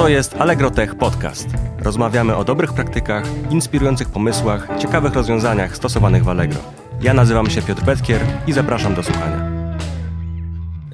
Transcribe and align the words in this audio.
To 0.00 0.08
jest 0.08 0.34
Allegro 0.34 0.70
Tech 0.70 0.94
Podcast. 0.94 1.48
Rozmawiamy 1.78 2.36
o 2.36 2.44
dobrych 2.44 2.72
praktykach, 2.72 3.24
inspirujących 3.50 4.08
pomysłach, 4.08 4.68
ciekawych 4.78 5.14
rozwiązaniach 5.14 5.76
stosowanych 5.76 6.24
w 6.24 6.28
Allegro. 6.28 6.60
Ja 7.02 7.14
nazywam 7.14 7.50
się 7.50 7.62
Piotr 7.62 7.84
Petkier 7.84 8.20
i 8.46 8.52
zapraszam 8.52 8.94
do 8.94 9.02
słuchania. 9.02 9.50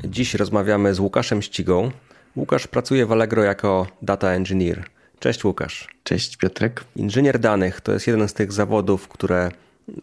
Dziś 0.05 0.35
rozmawiamy 0.35 0.95
z 0.95 1.01
Łukaszem 1.01 1.43
Ścigą. 1.43 1.91
Łukasz 2.37 2.67
pracuje 2.67 3.07
w 3.07 3.13
Allegro 3.13 3.43
jako 3.43 3.87
data 4.03 4.29
engineer. 4.29 4.85
Cześć 5.19 5.45
Łukasz. 5.45 5.89
Cześć 6.05 6.37
Piotrek. 6.37 6.85
Inżynier 6.97 7.39
danych 7.39 7.81
to 7.81 7.93
jest 7.93 8.07
jeden 8.07 8.29
z 8.29 8.35
tych 8.35 8.53
zawodów, 8.53 9.09
które 9.09 9.51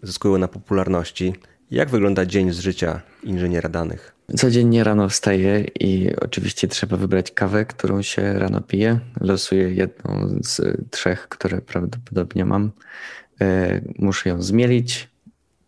zyskują 0.03 0.37
na 0.37 0.47
popularności. 0.47 1.33
Jak 1.73 1.89
wygląda 1.89 2.25
dzień 2.25 2.51
z 2.51 2.59
życia 2.59 3.01
inżyniera 3.23 3.69
danych? 3.69 4.15
Codziennie 4.37 4.83
rano 4.83 5.09
wstaję 5.09 5.65
i 5.79 6.15
oczywiście 6.21 6.67
trzeba 6.67 6.97
wybrać 6.97 7.31
kawę, 7.31 7.65
którą 7.65 8.01
się 8.01 8.33
rano 8.33 8.61
pije. 8.61 8.99
Losuję 9.21 9.73
jedną 9.73 10.29
z 10.41 10.77
trzech, 10.91 11.29
które 11.29 11.61
prawdopodobnie 11.61 12.45
mam. 12.45 12.71
E, 13.41 13.81
muszę 13.99 14.29
ją 14.29 14.41
zmielić, 14.41 15.09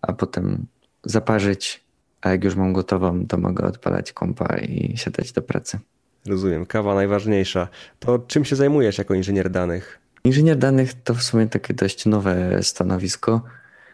a 0.02 0.14
potem 0.14 0.66
zaparzyć, 1.04 1.84
a 2.22 2.30
jak 2.30 2.44
już 2.44 2.56
mam 2.56 2.74
gotową, 2.74 3.28
to 3.28 3.38
mogę 3.38 3.66
odpalać 3.66 4.14
kompa 4.14 4.58
i 4.58 4.98
siadać 4.98 5.32
do 5.32 5.42
pracy. 5.42 5.80
Rozumiem, 6.26 6.66
kawa 6.66 6.96
najważniejsza. 6.96 7.68
To 8.00 8.20
czym 8.20 8.46
się 8.46 8.56
zajmujesz 8.56 8.98
jako 8.98 9.14
inżynier 9.14 9.50
danych? 9.50 10.00
Inżynier 10.24 10.58
danych 10.58 10.94
to 11.04 11.14
w 11.14 11.24
sumie 11.24 11.48
takie 11.48 11.74
dość 11.74 12.06
nowe 12.06 12.64
stanowisko, 12.64 13.42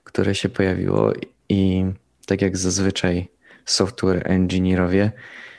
które 0.04 0.36
się 0.36 0.50
pojawiło 0.50 1.14
i 1.52 1.86
tak 2.26 2.42
jak 2.42 2.58
zazwyczaj 2.58 3.28
software 3.66 4.32
engineerowie 4.32 5.12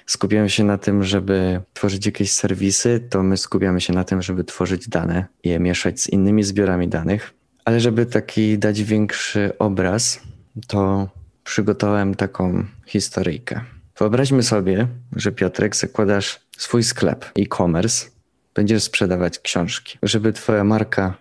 skupiają 0.06 0.48
się 0.48 0.64
na 0.64 0.78
tym, 0.78 1.04
żeby 1.04 1.60
tworzyć 1.74 2.06
jakieś 2.06 2.32
serwisy, 2.32 3.00
to 3.10 3.22
my 3.22 3.36
skupiamy 3.36 3.80
się 3.80 3.92
na 3.92 4.04
tym, 4.04 4.22
żeby 4.22 4.44
tworzyć 4.44 4.88
dane 4.88 5.26
i 5.42 5.48
je 5.48 5.58
mieszać 5.60 6.00
z 6.00 6.08
innymi 6.08 6.44
zbiorami 6.44 6.88
danych. 6.88 7.34
Ale 7.64 7.80
żeby 7.80 8.06
taki 8.06 8.58
dać 8.58 8.82
większy 8.82 9.58
obraz, 9.58 10.20
to 10.66 11.08
przygotowałem 11.44 12.14
taką 12.14 12.64
historyjkę. 12.86 13.60
Wyobraźmy 13.98 14.42
sobie, 14.42 14.86
że 15.16 15.32
Piotrek 15.32 15.76
zakładasz 15.76 16.40
swój 16.56 16.82
sklep 16.82 17.24
e-commerce, 17.38 18.06
będziesz 18.54 18.82
sprzedawać 18.82 19.38
książki. 19.38 19.98
Żeby 20.02 20.32
twoja 20.32 20.64
marka 20.64 21.14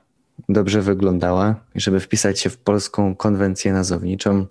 dobrze 0.53 0.81
wyglądała 0.81 1.55
i 1.75 1.81
żeby 1.81 1.99
wpisać 1.99 2.39
się 2.39 2.49
w 2.49 2.57
polską 2.57 3.15
konwencję 3.15 3.73
nazowniczą, 3.73 4.45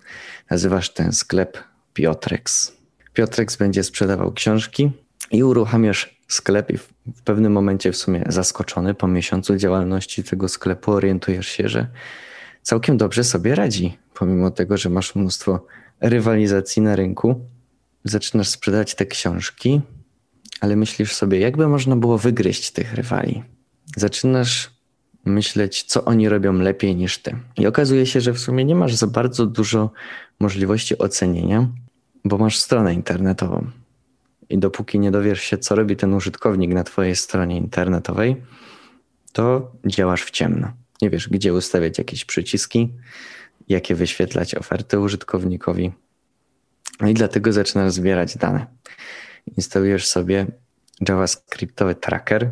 nazywasz 0.50 0.94
ten 0.94 1.12
sklep 1.12 1.58
Piotrex. 1.94 2.76
Piotrex 3.12 3.56
będzie 3.56 3.84
sprzedawał 3.84 4.32
książki 4.32 4.90
i 5.30 5.44
uruchamiasz 5.44 6.20
sklep 6.28 6.70
i 6.70 6.78
w 6.78 7.22
pewnym 7.24 7.52
momencie 7.52 7.92
w 7.92 7.96
sumie 7.96 8.24
zaskoczony 8.28 8.94
po 8.94 9.08
miesiącu 9.08 9.56
działalności 9.56 10.24
tego 10.24 10.48
sklepu 10.48 10.92
orientujesz 10.92 11.48
się, 11.48 11.68
że 11.68 11.86
całkiem 12.62 12.96
dobrze 12.96 13.24
sobie 13.24 13.54
radzi, 13.54 13.98
pomimo 14.14 14.50
tego, 14.50 14.76
że 14.76 14.90
masz 14.90 15.14
mnóstwo 15.14 15.66
rywalizacji 16.00 16.82
na 16.82 16.96
rynku. 16.96 17.40
Zaczynasz 18.04 18.48
sprzedawać 18.48 18.94
te 18.94 19.06
książki, 19.06 19.80
ale 20.60 20.76
myślisz 20.76 21.14
sobie, 21.14 21.38
jakby 21.38 21.68
można 21.68 21.96
było 21.96 22.18
wygryźć 22.18 22.70
tych 22.70 22.94
rywali. 22.94 23.42
Zaczynasz 23.96 24.70
myśleć, 25.30 25.82
co 25.82 26.04
oni 26.04 26.28
robią 26.28 26.52
lepiej 26.52 26.96
niż 26.96 27.18
ty. 27.18 27.36
I 27.56 27.66
okazuje 27.66 28.06
się, 28.06 28.20
że 28.20 28.32
w 28.32 28.38
sumie 28.38 28.64
nie 28.64 28.74
masz 28.74 28.94
za 28.94 29.06
bardzo 29.06 29.46
dużo 29.46 29.90
możliwości 30.40 30.98
ocenienia, 30.98 31.68
bo 32.24 32.38
masz 32.38 32.58
stronę 32.58 32.94
internetową. 32.94 33.70
I 34.50 34.58
dopóki 34.58 34.98
nie 34.98 35.10
dowiesz 35.10 35.40
się, 35.40 35.58
co 35.58 35.74
robi 35.74 35.96
ten 35.96 36.14
użytkownik 36.14 36.74
na 36.74 36.84
Twojej 36.84 37.16
stronie 37.16 37.56
internetowej, 37.56 38.36
to 39.32 39.72
działasz 39.86 40.22
w 40.22 40.30
ciemno. 40.30 40.72
Nie 41.02 41.10
wiesz, 41.10 41.28
gdzie 41.28 41.54
ustawiać 41.54 41.98
jakieś 41.98 42.24
przyciski, 42.24 42.92
jakie 43.68 43.94
wyświetlać 43.94 44.54
oferty 44.54 44.98
użytkownikowi. 44.98 45.92
No 47.00 47.08
i 47.08 47.14
dlatego 47.14 47.52
zaczynasz 47.52 47.92
zbierać 47.92 48.36
dane. 48.36 48.66
Instalujesz 49.56 50.06
sobie 50.06 50.46
JavaScriptowy 51.08 51.94
tracker, 51.94 52.50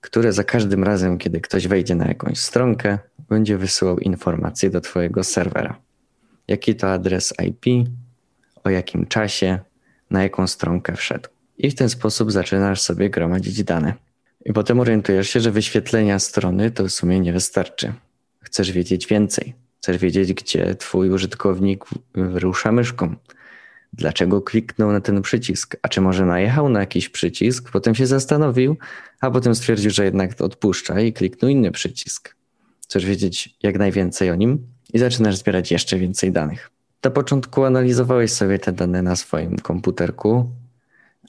które 0.00 0.32
za 0.32 0.44
każdym 0.44 0.84
razem, 0.84 1.18
kiedy 1.18 1.40
ktoś 1.40 1.68
wejdzie 1.68 1.94
na 1.94 2.06
jakąś 2.06 2.38
stronkę, 2.38 2.98
będzie 3.28 3.58
wysyłał 3.58 3.98
informacje 3.98 4.70
do 4.70 4.80
Twojego 4.80 5.24
serwera. 5.24 5.78
Jaki 6.48 6.74
to 6.74 6.92
adres 6.92 7.34
IP, 7.46 7.88
o 8.64 8.70
jakim 8.70 9.06
czasie, 9.06 9.58
na 10.10 10.22
jaką 10.22 10.46
stronkę 10.46 10.96
wszedł. 10.96 11.28
I 11.58 11.70
w 11.70 11.74
ten 11.74 11.88
sposób 11.88 12.32
zaczynasz 12.32 12.80
sobie 12.80 13.10
gromadzić 13.10 13.64
dane. 13.64 13.94
I 14.44 14.52
potem 14.52 14.80
orientujesz 14.80 15.30
się, 15.30 15.40
że 15.40 15.50
wyświetlenia 15.50 16.18
strony 16.18 16.70
to 16.70 16.84
w 16.84 16.90
sumie 16.90 17.20
nie 17.20 17.32
wystarczy. 17.32 17.92
Chcesz 18.40 18.72
wiedzieć 18.72 19.06
więcej. 19.06 19.54
Chcesz 19.78 19.98
wiedzieć, 19.98 20.34
gdzie 20.34 20.74
Twój 20.74 21.10
użytkownik 21.10 21.84
rusza 22.14 22.72
myszką 22.72 23.16
dlaczego 23.92 24.42
kliknął 24.42 24.92
na 24.92 25.00
ten 25.00 25.22
przycisk, 25.22 25.76
a 25.82 25.88
czy 25.88 26.00
może 26.00 26.26
najechał 26.26 26.68
na 26.68 26.80
jakiś 26.80 27.08
przycisk, 27.08 27.70
potem 27.70 27.94
się 27.94 28.06
zastanowił, 28.06 28.76
a 29.20 29.30
potem 29.30 29.54
stwierdził, 29.54 29.90
że 29.90 30.04
jednak 30.04 30.40
odpuszcza 30.40 31.00
i 31.00 31.12
kliknął 31.12 31.50
inny 31.50 31.70
przycisk. 31.70 32.34
Chcesz 32.82 33.06
wiedzieć 33.06 33.56
jak 33.62 33.78
najwięcej 33.78 34.30
o 34.30 34.34
nim 34.34 34.66
i 34.92 34.98
zaczynasz 34.98 35.36
zbierać 35.36 35.70
jeszcze 35.70 35.98
więcej 35.98 36.32
danych. 36.32 36.70
Na 37.04 37.10
początku 37.10 37.64
analizowałeś 37.64 38.32
sobie 38.32 38.58
te 38.58 38.72
dane 38.72 39.02
na 39.02 39.16
swoim 39.16 39.56
komputerku, 39.56 40.50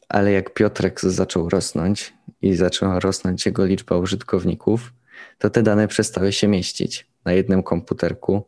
ale 0.10 0.32
jak 0.32 0.54
Piotrek 0.54 1.02
zaczął 1.02 1.50
rosnąć 1.50 2.14
i 2.42 2.56
zaczęła 2.56 3.00
rosnąć 3.00 3.46
jego 3.46 3.66
liczba 3.66 3.98
użytkowników, 3.98 4.94
to 5.38 5.50
te 5.50 5.64
dane 5.64 5.88
przestały 5.88 6.32
się 6.32 6.48
mieścić 6.48 7.08
na 7.26 7.34
jednym 7.34 7.64
komputerku 7.64 8.44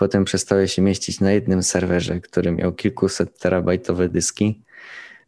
Potem 0.00 0.24
przestały 0.24 0.68
się 0.68 0.82
mieścić 0.82 1.20
na 1.20 1.32
jednym 1.32 1.62
serwerze, 1.62 2.20
który 2.20 2.52
miał 2.52 2.72
kilkuset 2.72 3.38
terabajtowe 3.38 4.08
dyski, 4.08 4.62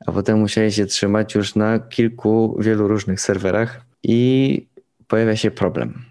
a 0.06 0.12
potem 0.12 0.38
musieli 0.38 0.72
się 0.72 0.86
trzymać 0.86 1.34
już 1.34 1.54
na 1.54 1.78
kilku, 1.78 2.56
wielu 2.60 2.88
różnych 2.88 3.20
serwerach 3.20 3.80
i 4.02 4.66
pojawia 5.08 5.36
się 5.36 5.50
problem. 5.50 6.04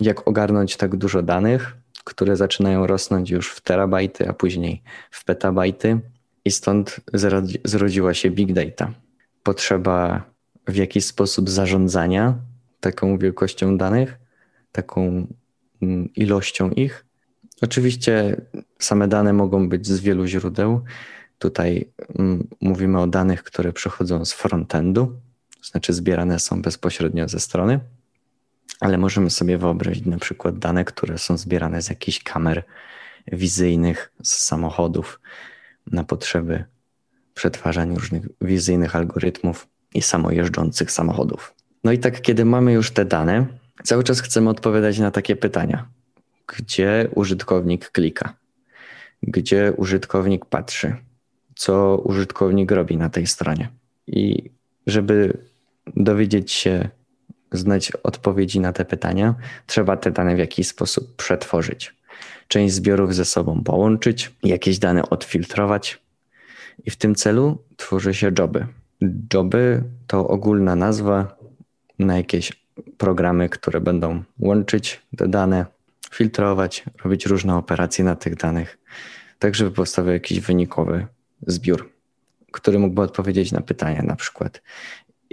Jak 0.00 0.28
ogarnąć 0.28 0.76
tak 0.76 0.96
dużo 0.96 1.22
danych, 1.22 1.76
które 2.04 2.36
zaczynają 2.36 2.86
rosnąć 2.86 3.30
już 3.30 3.52
w 3.52 3.60
terabajty, 3.60 4.28
a 4.28 4.32
później 4.32 4.82
w 5.10 5.24
petabajty, 5.24 6.00
i 6.44 6.50
stąd 6.50 7.00
zrodziła 7.64 8.14
się 8.14 8.30
big 8.30 8.52
data. 8.52 8.92
Potrzeba 9.42 10.24
w 10.68 10.76
jakiś 10.76 11.04
sposób 11.04 11.50
zarządzania 11.50 12.34
taką 12.80 13.18
wielkością 13.18 13.78
danych, 13.78 14.18
taką 14.72 15.26
mm, 15.82 16.14
ilością 16.14 16.70
ich, 16.70 17.03
Oczywiście 17.62 18.40
same 18.78 19.08
dane 19.08 19.32
mogą 19.32 19.68
być 19.68 19.86
z 19.86 20.00
wielu 20.00 20.26
źródeł. 20.26 20.84
Tutaj 21.38 21.88
mm, 22.18 22.48
mówimy 22.60 23.00
o 23.00 23.06
danych, 23.06 23.42
które 23.42 23.72
przychodzą 23.72 24.24
z 24.24 24.32
frontendu, 24.32 25.06
to 25.56 25.64
znaczy 25.70 25.92
zbierane 25.92 26.38
są 26.38 26.62
bezpośrednio 26.62 27.28
ze 27.28 27.40
strony, 27.40 27.80
ale 28.80 28.98
możemy 28.98 29.30
sobie 29.30 29.58
wyobrazić 29.58 30.06
na 30.06 30.18
przykład 30.18 30.58
dane, 30.58 30.84
które 30.84 31.18
są 31.18 31.36
zbierane 31.36 31.82
z 31.82 31.88
jakichś 31.88 32.22
kamer 32.22 32.64
wizyjnych, 33.32 34.12
z 34.22 34.34
samochodów 34.34 35.20
na 35.86 36.04
potrzeby 36.04 36.64
przetwarzania 37.34 37.94
różnych 37.94 38.22
wizyjnych 38.40 38.96
algorytmów 38.96 39.66
i 39.94 40.02
samojeżdżących 40.02 40.90
samochodów. 40.90 41.54
No 41.84 41.92
i 41.92 41.98
tak, 41.98 42.20
kiedy 42.20 42.44
mamy 42.44 42.72
już 42.72 42.90
te 42.90 43.04
dane, 43.04 43.46
cały 43.84 44.04
czas 44.04 44.20
chcemy 44.20 44.50
odpowiadać 44.50 44.98
na 44.98 45.10
takie 45.10 45.36
pytania 45.36 45.88
gdzie 46.46 47.08
użytkownik 47.14 47.90
klika, 47.90 48.34
gdzie 49.22 49.72
użytkownik 49.76 50.44
patrzy, 50.44 50.96
co 51.54 52.02
użytkownik 52.04 52.70
robi 52.70 52.96
na 52.96 53.08
tej 53.08 53.26
stronie. 53.26 53.68
I 54.06 54.50
żeby 54.86 55.38
dowiedzieć 55.96 56.52
się, 56.52 56.88
znać 57.52 57.92
odpowiedzi 58.02 58.60
na 58.60 58.72
te 58.72 58.84
pytania, 58.84 59.34
trzeba 59.66 59.96
te 59.96 60.10
dane 60.10 60.36
w 60.36 60.38
jakiś 60.38 60.68
sposób 60.68 61.16
przetworzyć. 61.16 61.94
Część 62.48 62.74
zbiorów 62.74 63.14
ze 63.14 63.24
sobą 63.24 63.64
połączyć, 63.64 64.32
jakieś 64.42 64.78
dane 64.78 65.10
odfiltrować. 65.10 66.02
I 66.84 66.90
w 66.90 66.96
tym 66.96 67.14
celu 67.14 67.58
tworzy 67.76 68.14
się 68.14 68.32
joby. 68.38 68.66
Joby 69.34 69.82
to 70.06 70.28
ogólna 70.28 70.76
nazwa 70.76 71.36
na 71.98 72.16
jakieś 72.16 72.52
programy, 72.98 73.48
które 73.48 73.80
będą 73.80 74.22
łączyć 74.38 75.02
te 75.16 75.28
dane, 75.28 75.66
filtrować, 76.14 76.84
robić 77.04 77.26
różne 77.26 77.56
operacje 77.56 78.04
na 78.04 78.16
tych 78.16 78.36
danych, 78.36 78.78
tak 79.38 79.54
żeby 79.54 79.70
powstał 79.70 80.06
jakiś 80.06 80.40
wynikowy 80.40 81.06
zbiór, 81.46 81.90
który 82.52 82.78
mógłby 82.78 83.02
odpowiedzieć 83.02 83.52
na 83.52 83.60
pytania 83.60 84.02
na 84.02 84.16
przykład 84.16 84.62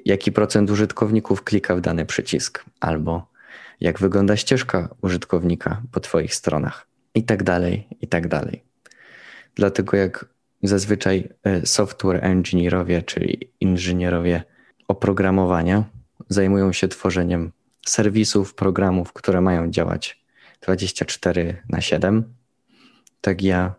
jaki 0.05 0.31
procent 0.31 0.71
użytkowników 0.71 1.43
klika 1.43 1.75
w 1.75 1.81
dany 1.81 2.05
przycisk, 2.05 2.65
albo 2.79 3.31
jak 3.79 3.99
wygląda 3.99 4.37
ścieżka 4.37 4.95
użytkownika 5.01 5.81
po 5.91 5.99
Twoich 5.99 6.35
stronach, 6.35 6.87
i 7.15 7.23
tak 7.23 7.43
dalej, 7.43 7.87
i 8.01 8.07
tak 8.07 8.27
dalej. 8.27 8.63
Dlatego 9.55 9.97
jak 9.97 10.25
zazwyczaj 10.63 11.29
e, 11.43 11.65
software 11.65 12.25
engineerowie, 12.25 13.01
czyli 13.01 13.51
inżynierowie 13.59 14.43
oprogramowania, 14.87 15.83
zajmują 16.29 16.73
się 16.73 16.87
tworzeniem 16.87 17.51
serwisów, 17.85 18.55
programów, 18.55 19.13
które 19.13 19.41
mają 19.41 19.71
działać 19.71 20.20
24 20.61 21.61
na 21.69 21.81
7. 21.81 22.33
Tak 23.21 23.41
ja, 23.41 23.73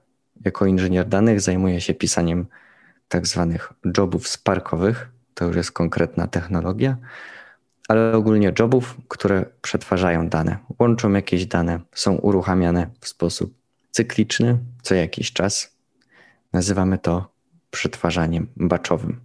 jako 0.44 0.66
inżynier 0.66 1.08
danych, 1.08 1.40
zajmuję 1.40 1.80
się 1.80 1.94
pisaniem 1.94 2.46
tak 3.08 3.26
zwanych 3.26 3.72
jobów 3.96 4.28
sparkowych. 4.28 5.08
To 5.34 5.44
już 5.44 5.56
jest 5.56 5.72
konkretna 5.72 6.26
technologia, 6.26 6.96
ale 7.88 8.12
ogólnie 8.12 8.52
jobów, 8.58 8.96
które 9.08 9.44
przetwarzają 9.62 10.28
dane, 10.28 10.58
łączą 10.78 11.12
jakieś 11.12 11.46
dane, 11.46 11.80
są 11.94 12.14
uruchamiane 12.14 12.90
w 13.00 13.08
sposób 13.08 13.54
cykliczny 13.90 14.58
co 14.82 14.94
jakiś 14.94 15.32
czas. 15.32 15.76
Nazywamy 16.52 16.98
to 16.98 17.32
przetwarzaniem 17.70 18.46
baczowym, 18.56 19.20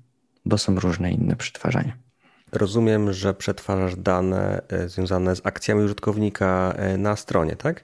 bo 0.45 0.57
są 0.57 0.80
różne 0.80 1.12
inne 1.12 1.36
przetwarzania. 1.36 2.06
Rozumiem, 2.52 3.14
że 3.14 3.34
przetwarzasz 3.34 3.96
dane 3.96 4.62
e, 4.70 4.90
związane 4.90 5.36
z 5.36 5.42
akcjami 5.44 5.84
użytkownika 5.84 6.74
e, 6.78 6.98
na 6.98 7.16
stronie, 7.16 7.56
tak? 7.56 7.84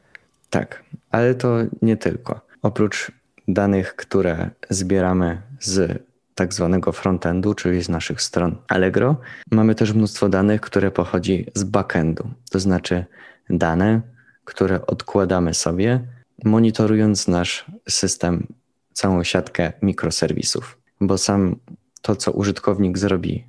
Tak, 0.49 0.83
ale 1.11 1.35
to 1.35 1.57
nie 1.81 1.97
tylko. 1.97 2.41
Oprócz 2.61 3.11
danych, 3.47 3.95
które 3.95 4.49
zbieramy 4.69 5.41
z 5.59 6.03
tak 6.35 6.53
zwanego 6.53 6.91
frontendu, 6.91 7.53
czyli 7.53 7.83
z 7.83 7.89
naszych 7.89 8.21
stron 8.21 8.55
Allegro, 8.67 9.15
mamy 9.51 9.75
też 9.75 9.93
mnóstwo 9.93 10.29
danych, 10.29 10.61
które 10.61 10.91
pochodzi 10.91 11.45
z 11.55 11.63
backendu, 11.63 12.29
to 12.51 12.59
znaczy 12.59 13.05
dane, 13.49 14.01
które 14.45 14.85
odkładamy 14.85 15.53
sobie, 15.53 16.07
monitorując 16.43 17.27
nasz 17.27 17.65
system, 17.89 18.47
całą 18.93 19.23
siatkę 19.23 19.73
mikroserwisów, 19.81 20.77
bo 21.01 21.17
sam 21.17 21.55
to, 22.01 22.15
co 22.15 22.31
użytkownik 22.31 22.97
zrobi 22.97 23.47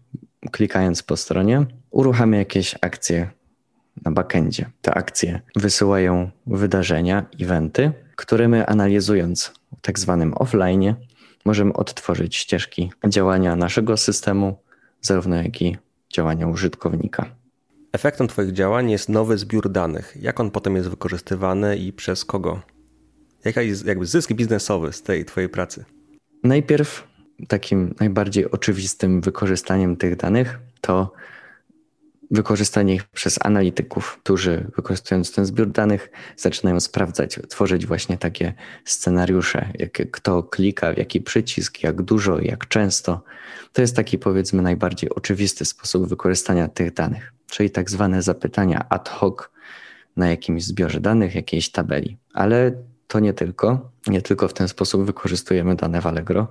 klikając 0.52 1.02
po 1.02 1.16
stronie, 1.16 1.66
uruchamia 1.90 2.38
jakieś 2.38 2.74
akcje 2.80 3.30
na 4.04 4.10
backendzie. 4.10 4.70
Te 4.82 4.94
akcje 4.94 5.40
wysyłają 5.56 6.30
wydarzenia, 6.46 7.26
eventy, 7.40 7.92
które 8.16 8.48
my 8.48 8.66
analizując 8.66 9.52
w 9.78 9.80
tak 9.80 9.98
zwanym 9.98 10.34
offline 10.34 10.94
możemy 11.44 11.72
odtworzyć 11.72 12.36
ścieżki 12.36 12.92
działania 13.08 13.56
naszego 13.56 13.96
systemu, 13.96 14.56
zarówno 15.00 15.36
jak 15.36 15.62
i 15.62 15.76
działania 16.12 16.46
użytkownika. 16.46 17.26
Efektem 17.92 18.28
Twoich 18.28 18.52
działań 18.52 18.90
jest 18.90 19.08
nowy 19.08 19.38
zbiór 19.38 19.70
danych. 19.70 20.16
Jak 20.20 20.40
on 20.40 20.50
potem 20.50 20.76
jest 20.76 20.88
wykorzystywany 20.88 21.76
i 21.76 21.92
przez 21.92 22.24
kogo? 22.24 22.60
Jaka 23.44 23.62
jest 23.62 23.86
jakby 23.86 24.06
zysk 24.06 24.32
biznesowy 24.32 24.92
z 24.92 25.02
tej 25.02 25.24
Twojej 25.24 25.48
pracy? 25.48 25.84
Najpierw 26.44 27.08
takim 27.48 27.94
najbardziej 28.00 28.50
oczywistym 28.50 29.20
wykorzystaniem 29.20 29.96
tych 29.96 30.16
danych 30.16 30.58
to 30.80 31.12
wykorzystanie 32.30 32.94
ich 32.94 33.04
przez 33.04 33.38
analityków, 33.42 34.18
którzy 34.22 34.70
wykorzystując 34.76 35.32
ten 35.32 35.46
zbiór 35.46 35.70
danych 35.70 36.10
zaczynają 36.36 36.80
sprawdzać, 36.80 37.38
tworzyć 37.48 37.86
właśnie 37.86 38.18
takie 38.18 38.54
scenariusze, 38.84 39.68
jak 39.78 40.10
kto 40.10 40.42
klika, 40.42 40.94
w 40.94 40.98
jaki 40.98 41.20
przycisk, 41.20 41.82
jak 41.82 42.02
dużo, 42.02 42.40
jak 42.40 42.68
często. 42.68 43.22
To 43.72 43.80
jest 43.82 43.96
taki 43.96 44.18
powiedzmy 44.18 44.62
najbardziej 44.62 45.10
oczywisty 45.10 45.64
sposób 45.64 46.08
wykorzystania 46.08 46.68
tych 46.68 46.94
danych, 46.94 47.32
czyli 47.46 47.70
tak 47.70 47.90
zwane 47.90 48.22
zapytania 48.22 48.86
ad 48.88 49.08
hoc 49.08 49.36
na 50.16 50.30
jakimś 50.30 50.64
zbiorze 50.64 51.00
danych, 51.00 51.34
jakiejś 51.34 51.70
tabeli. 51.70 52.16
Ale 52.32 52.72
to 53.08 53.20
nie 53.20 53.32
tylko, 53.32 53.90
nie 54.06 54.22
tylko 54.22 54.48
w 54.48 54.54
ten 54.54 54.68
sposób 54.68 55.04
wykorzystujemy 55.04 55.76
dane 55.76 56.00
w 56.00 56.06
Allegro, 56.06 56.48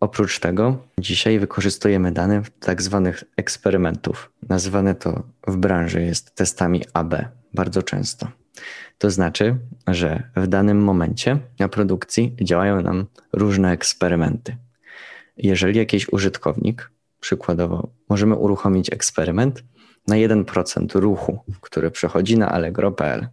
Oprócz 0.00 0.38
tego 0.38 0.78
dzisiaj 0.98 1.38
wykorzystujemy 1.38 2.12
dane 2.12 2.42
tak 2.60 2.82
zwanych 2.82 3.24
eksperymentów. 3.36 4.32
Nazywane 4.48 4.94
to 4.94 5.22
w 5.46 5.56
branży 5.56 6.02
jest 6.02 6.34
testami 6.34 6.84
AB 6.92 7.14
bardzo 7.54 7.82
często. 7.82 8.28
To 8.98 9.10
znaczy, 9.10 9.56
że 9.86 10.22
w 10.36 10.46
danym 10.46 10.78
momencie 10.78 11.38
na 11.58 11.68
produkcji 11.68 12.36
działają 12.42 12.82
nam 12.82 13.06
różne 13.32 13.72
eksperymenty. 13.72 14.56
Jeżeli 15.36 15.78
jakiś 15.78 16.12
użytkownik, 16.12 16.90
przykładowo, 17.20 17.88
możemy 18.08 18.34
uruchomić 18.36 18.92
eksperyment 18.92 19.64
na 20.06 20.16
1% 20.16 21.00
ruchu, 21.00 21.38
który 21.60 21.90
przechodzi 21.90 22.38
na 22.38 22.48
allegro.pl. 22.48 23.28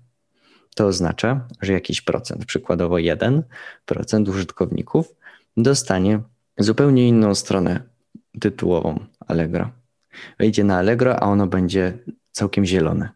To 0.75 0.85
oznacza, 0.85 1.47
że 1.61 1.73
jakiś 1.73 2.01
procent, 2.01 2.45
przykładowo 2.45 2.95
1% 2.95 4.29
użytkowników 4.29 5.15
dostanie 5.57 6.19
zupełnie 6.57 7.07
inną 7.07 7.35
stronę 7.35 7.79
tytułową 8.39 9.05
Allegro. 9.27 9.71
Wejdzie 10.39 10.63
na 10.63 10.77
Allegro, 10.77 11.23
a 11.23 11.25
ono 11.25 11.47
będzie 11.47 11.97
całkiem 12.31 12.65
zielone. 12.65 13.09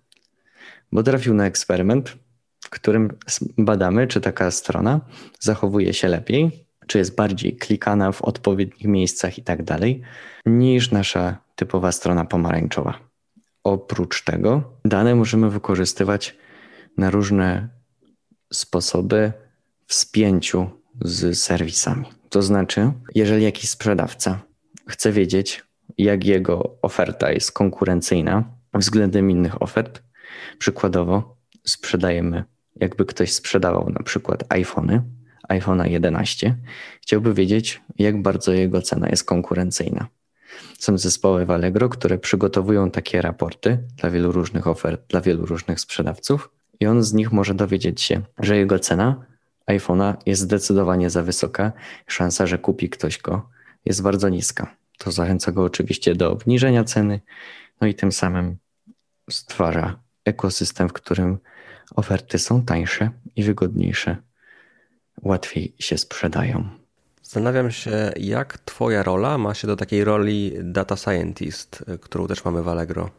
Bo 0.92 1.04
trafił 1.04 1.34
na 1.34 1.46
eksperyment, 1.46 2.18
w 2.64 2.70
którym 2.70 3.18
badamy, 3.58 4.08
czy 4.08 4.22
taka 4.22 4.52
strona 4.52 5.02
zachowuje 5.40 5.94
się 5.94 6.08
lepiej, 6.08 6.66
czy 6.88 6.98
jest 6.98 7.16
bardziej 7.16 7.58
klikana 7.58 8.12
w 8.12 8.22
odpowiednich 8.22 8.86
miejscach 8.86 9.38
i 9.38 9.44
tak 9.44 9.64
dalej, 9.64 10.02
niż 10.46 10.92
nasza 10.92 11.38
typowa 11.56 11.92
strona 11.92 12.26
pomarańczowa. 12.26 13.00
Oprócz 13.64 14.24
tego 14.24 14.64
dane 14.86 15.16
możemy 15.16 15.50
wykorzystywać 15.50 16.38
na 16.98 17.10
różne 17.10 17.70
sposoby 18.54 19.34
w 19.88 19.94
spięciu 19.94 20.70
z 21.02 21.40
serwisami. 21.40 22.21
To 22.32 22.42
znaczy, 22.42 22.92
jeżeli 23.16 23.44
jakiś 23.44 23.70
sprzedawca 23.70 24.40
chce 24.88 25.12
wiedzieć, 25.12 25.64
jak 25.98 26.26
jego 26.26 26.78
oferta 26.82 27.32
jest 27.32 27.52
konkurencyjna 27.52 28.44
względem 28.74 29.32
innych 29.32 29.62
ofert, 29.62 30.04
przykładowo 30.58 31.38
sprzedajemy, 31.64 32.44
jakby 32.76 33.06
ktoś 33.06 33.34
sprzedawał 33.34 33.90
na 33.90 34.04
przykład 34.04 34.44
iPhony, 34.50 35.02
iPhone'a 35.50 35.88
11, 35.88 36.56
chciałby 37.02 37.34
wiedzieć, 37.34 37.82
jak 38.00 38.22
bardzo 38.22 38.54
jego 38.54 38.82
cena 38.82 39.10
jest 39.10 39.24
konkurencyjna. 39.24 40.08
Są 40.80 40.98
zespoły 40.98 41.46
w 41.46 41.52
Allegro, 41.52 41.90
które 41.90 42.18
przygotowują 42.18 42.92
takie 42.92 43.22
raporty 43.22 43.78
dla 43.98 44.10
wielu 44.10 44.32
różnych 44.32 44.68
ofert, 44.68 45.08
dla 45.08 45.22
wielu 45.22 45.46
różnych 45.46 45.80
sprzedawców, 45.80 46.50
i 46.80 46.88
on 46.88 47.04
z 47.04 47.14
nich 47.14 47.32
może 47.32 47.54
dowiedzieć 47.54 48.02
się, 48.02 48.22
że 48.40 48.58
jego 48.58 48.80
cena 48.80 49.26
iPhone'a 49.78 50.14
jest 50.26 50.42
zdecydowanie 50.42 51.10
za 51.10 51.24
wysoka. 51.24 51.72
Szansa, 52.08 52.48
że 52.48 52.58
kupi 52.58 52.90
ktoś 52.90 53.18
go, 53.18 53.50
jest 53.86 54.02
bardzo 54.02 54.30
niska. 54.30 54.76
To 54.98 55.12
zachęca 55.12 55.52
go 55.52 55.64
oczywiście 55.64 56.16
do 56.16 56.32
obniżenia 56.32 56.84
ceny, 56.84 57.22
no 57.82 57.88
i 57.88 57.96
tym 57.96 58.12
samym 58.12 58.58
stwarza 59.30 60.00
ekosystem, 60.26 60.90
w 60.90 60.94
którym 60.94 61.38
oferty 61.96 62.40
są 62.40 62.66
tańsze 62.66 63.10
i 63.36 63.44
wygodniejsze, 63.44 64.18
łatwiej 65.22 65.76
się 65.80 65.98
sprzedają. 65.98 66.70
Zastanawiam 67.22 67.72
się, 67.72 68.12
jak 68.20 68.58
Twoja 68.58 69.04
rola 69.04 69.38
ma 69.38 69.54
się 69.54 69.68
do 69.68 69.76
takiej 69.76 70.04
roli 70.04 70.54
data 70.64 70.96
scientist, 70.96 71.86
którą 72.02 72.28
też 72.28 72.46
mamy 72.46 72.64
w 72.64 72.68
Allegro. 72.68 73.10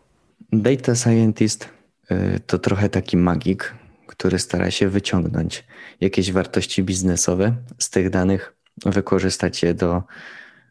Data 0.53 0.95
scientist 0.95 1.69
y, 2.11 2.41
to 2.47 2.59
trochę 2.59 2.89
taki 2.89 3.17
magik, 3.17 3.75
który 4.07 4.39
stara 4.39 4.71
się 4.71 4.89
wyciągnąć 4.89 5.65
jakieś 6.01 6.33
wartości 6.33 6.83
biznesowe 6.83 7.57
z 7.79 7.91
tych 7.91 8.11
danych, 8.11 8.57
wykorzystać 8.87 9.63
je 9.63 9.75
do 9.75 10.03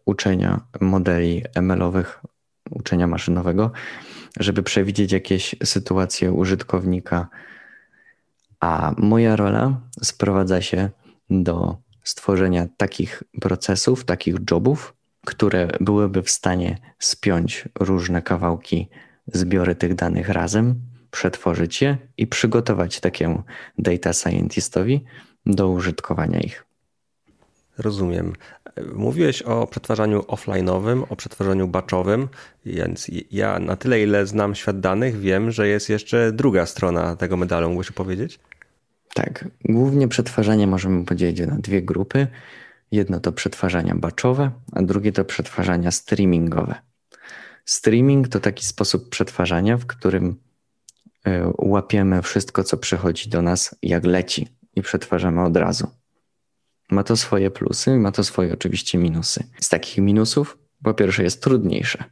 uczenia 0.06 0.62
modeli 0.82 1.44
ML-owych, 1.56 2.20
uczenia 2.70 3.08
maszynowego, 3.08 3.72
żeby 4.40 4.64
przewidzieć 4.64 5.12
jakieś 5.12 5.56
sytuacje 5.64 6.32
użytkownika. 6.32 7.28
A 8.60 8.94
moja 8.98 9.36
rola 9.36 9.82
sprowadza 10.04 10.62
się 10.62 10.90
do 11.30 11.78
stworzenia 12.04 12.68
takich 12.78 13.24
procesów, 13.42 14.06
takich 14.06 14.36
jobów, 14.52 14.94
które 15.26 15.68
byłyby 15.80 16.24
w 16.24 16.30
stanie 16.30 16.78
spiąć 17.00 17.70
różne 17.80 18.22
kawałki, 18.22 18.90
zbiory 19.28 19.76
tych 19.76 19.96
danych 19.96 20.30
razem 20.30 20.91
przetworzyć 21.12 21.82
je 21.82 21.98
i 22.18 22.28
przygotować 22.28 23.00
takiemu 23.00 23.44
data 23.78 24.14
scientistowi 24.14 25.06
do 25.46 25.70
użytkowania 25.70 26.40
ich. 26.40 26.66
Rozumiem. 27.78 28.34
Mówiłeś 28.94 29.42
o 29.42 29.68
przetwarzaniu 29.68 30.20
offline'owym, 30.20 31.04
o 31.10 31.16
przetwarzaniu 31.16 31.68
batchowym, 31.68 32.28
więc 32.66 33.08
ja 33.32 33.60
na 33.60 33.76
tyle, 33.76 34.02
ile 34.02 34.26
znam 34.26 34.56
świat 34.56 34.80
danych, 34.80 35.20
wiem, 35.20 35.52
że 35.52 35.68
jest 35.68 35.90
jeszcze 35.90 36.32
druga 36.32 36.66
strona 36.66 37.16
tego 37.16 37.38
medalu. 37.38 37.70
Mógłbyś 37.70 37.92
powiedzieć? 37.92 38.40
Tak. 39.14 39.48
Głównie 39.66 40.08
przetwarzanie 40.08 40.68
możemy 40.68 41.06
podzielić 41.06 41.40
na 41.40 41.56
dwie 41.56 41.82
grupy. 41.82 42.28
Jedno 42.92 43.20
to 43.20 43.32
przetwarzania 43.32 43.96
batchowe, 43.96 44.52
a 44.72 44.82
drugie 44.82 45.12
to 45.12 45.26
przetwarzania 45.26 45.92
streamingowe. 45.92 46.76
Streaming 47.66 48.28
to 48.28 48.40
taki 48.40 48.66
sposób 48.66 49.10
przetwarzania, 49.10 49.78
w 49.78 49.86
którym 49.86 50.36
łapiemy 51.58 52.22
wszystko, 52.22 52.64
co 52.64 52.78
przychodzi 52.78 53.30
do 53.30 53.42
nas, 53.42 53.76
jak 53.82 54.06
leci 54.06 54.48
i 54.76 54.82
przetwarzamy 54.82 55.44
od 55.44 55.58
razu. 55.58 55.88
Ma 56.92 57.04
to 57.04 57.18
swoje 57.18 57.52
plusy, 57.52 57.98
ma 57.98 58.12
to 58.12 58.24
swoje 58.24 58.54
oczywiście 58.54 58.98
minusy. 58.98 59.44
Z 59.60 59.70
takich 59.70 59.98
minusów, 59.98 60.58
po 60.84 60.94
pierwsze, 60.94 61.24
jest 61.24 61.44
trudniejsze. 61.44 62.04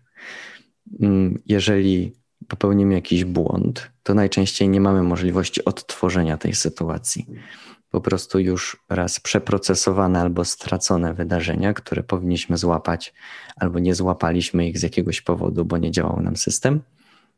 Mm, 1.01 1.41
jeżeli 1.45 2.15
popełnimy 2.47 2.93
jakiś 2.93 3.25
błąd, 3.25 3.91
to 4.03 4.13
najczęściej 4.13 4.69
nie 4.69 4.81
mamy 4.81 5.03
możliwości 5.03 5.65
odtworzenia 5.65 6.37
tej 6.37 6.55
sytuacji. 6.55 7.25
Po 7.91 8.01
prostu 8.01 8.39
już 8.39 8.77
raz 8.89 9.19
przeprocesowane 9.19 10.21
albo 10.21 10.45
stracone 10.45 11.13
wydarzenia, 11.13 11.73
które 11.73 12.03
powinniśmy 12.03 12.57
złapać, 12.57 13.13
albo 13.55 13.79
nie 13.79 13.95
złapaliśmy 13.95 14.67
ich 14.67 14.79
z 14.79 14.83
jakiegoś 14.83 15.21
powodu, 15.21 15.65
bo 15.65 15.77
nie 15.77 15.91
działał 15.91 16.21
nam 16.21 16.37
system, 16.37 16.81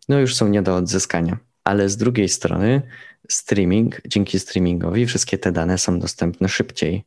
no 0.09 0.19
już 0.19 0.35
są 0.35 0.47
nie 0.47 0.61
do 0.61 0.75
odzyskania. 0.75 1.37
Ale 1.63 1.89
z 1.89 1.98
drugiej 1.98 2.30
strony, 2.30 2.82
streaming, 3.30 4.01
dzięki 4.08 4.39
streamingowi, 4.39 5.06
wszystkie 5.06 5.38
te 5.38 5.51
dane 5.51 5.77
są 5.77 6.00
dostępne 6.00 6.50
szybciej. 6.50 7.03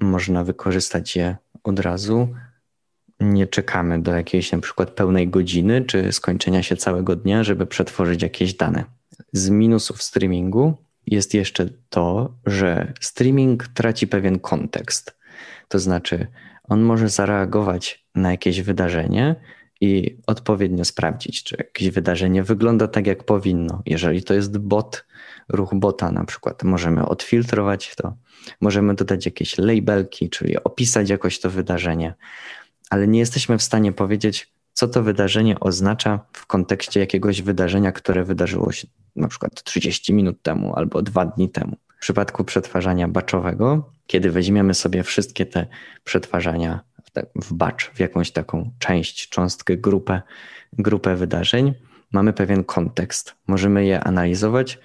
Można 0.00 0.44
wykorzystać 0.44 1.16
je 1.16 1.36
od 1.64 1.80
razu, 1.80 2.28
nie 3.20 3.46
czekamy 3.46 4.02
do 4.02 4.14
jakiejś 4.14 4.52
na 4.52 4.58
przykład 4.58 4.90
pełnej 4.90 5.28
godziny 5.28 5.84
czy 5.84 6.12
skończenia 6.12 6.62
się 6.62 6.76
całego 6.76 7.16
dnia, 7.16 7.44
żeby 7.44 7.66
przetworzyć 7.66 8.22
jakieś 8.22 8.54
dane. 8.54 8.84
Z 9.32 9.48
minusów 9.48 10.02
streamingu 10.02 10.76
jest 11.06 11.34
jeszcze 11.34 11.68
to, 11.88 12.34
że 12.46 12.92
streaming 13.00 13.68
traci 13.68 14.06
pewien 14.06 14.38
kontekst. 14.38 15.16
To 15.68 15.78
znaczy, 15.78 16.26
on 16.64 16.82
może 16.82 17.08
zareagować 17.08 18.06
na 18.14 18.30
jakieś 18.30 18.60
wydarzenie 18.60 19.36
i 19.84 20.16
odpowiednio 20.26 20.84
sprawdzić, 20.84 21.42
czy 21.42 21.56
jakieś 21.58 21.90
wydarzenie 21.90 22.42
wygląda 22.42 22.88
tak, 22.88 23.06
jak 23.06 23.24
powinno. 23.24 23.82
Jeżeli 23.86 24.22
to 24.22 24.34
jest 24.34 24.58
bot, 24.58 25.04
ruch 25.48 25.74
bota 25.74 26.12
na 26.12 26.24
przykład, 26.24 26.62
możemy 26.62 27.08
odfiltrować 27.08 27.94
to, 27.96 28.16
możemy 28.60 28.94
dodać 28.94 29.26
jakieś 29.26 29.58
labelki, 29.58 30.30
czyli 30.30 30.64
opisać 30.64 31.10
jakoś 31.10 31.40
to 31.40 31.50
wydarzenie 31.50 32.14
ale 32.90 33.08
nie 33.08 33.18
jesteśmy 33.18 33.58
w 33.58 33.62
stanie 33.62 33.92
powiedzieć, 33.92 34.52
co 34.72 34.88
to 34.88 35.02
wydarzenie 35.02 35.60
oznacza 35.60 36.20
w 36.32 36.46
kontekście 36.46 37.00
jakiegoś 37.00 37.42
wydarzenia, 37.42 37.92
które 37.92 38.24
wydarzyło 38.24 38.72
się 38.72 38.88
na 39.16 39.28
przykład 39.28 39.62
30 39.62 40.14
minut 40.14 40.42
temu 40.42 40.74
albo 40.76 41.02
dwa 41.02 41.26
dni 41.26 41.50
temu. 41.50 41.76
W 41.96 42.00
przypadku 42.00 42.44
przetwarzania 42.44 43.08
baczowego, 43.08 43.90
kiedy 44.06 44.30
weźmiemy 44.30 44.74
sobie 44.74 45.02
wszystkie 45.02 45.46
te 45.46 45.66
przetwarzania 46.04 46.80
w 47.34 47.52
batch, 47.52 47.90
w 47.94 48.00
jakąś 48.00 48.30
taką 48.30 48.70
część, 48.78 49.28
cząstkę, 49.28 49.76
grupę, 49.76 50.22
grupę 50.72 51.16
wydarzeń, 51.16 51.74
mamy 52.12 52.32
pewien 52.32 52.64
kontekst. 52.64 53.34
Możemy 53.46 53.84
je 53.84 54.04
analizować 54.04 54.78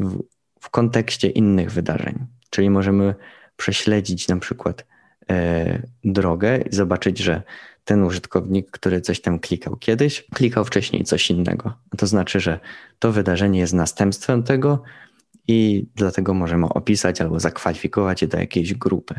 w, 0.00 0.18
w 0.60 0.70
kontekście 0.70 1.28
innych 1.28 1.70
wydarzeń. 1.70 2.26
Czyli 2.50 2.70
możemy 2.70 3.14
prześledzić 3.56 4.28
na 4.28 4.36
przykład 4.36 4.84
E, 5.30 5.82
drogę 6.04 6.58
i 6.58 6.74
zobaczyć, 6.74 7.18
że 7.18 7.42
ten 7.84 8.02
użytkownik, 8.02 8.70
który 8.70 9.00
coś 9.00 9.20
tam 9.20 9.38
klikał 9.38 9.76
kiedyś, 9.76 10.24
klikał 10.34 10.64
wcześniej 10.64 11.04
coś 11.04 11.30
innego. 11.30 11.72
To 11.96 12.06
znaczy, 12.06 12.40
że 12.40 12.60
to 12.98 13.12
wydarzenie 13.12 13.60
jest 13.60 13.72
następstwem 13.72 14.42
tego 14.42 14.82
i 15.48 15.86
dlatego 15.94 16.34
możemy 16.34 16.68
opisać 16.68 17.20
albo 17.20 17.40
zakwalifikować 17.40 18.22
je 18.22 18.28
do 18.28 18.38
jakiejś 18.38 18.74
grupy. 18.74 19.14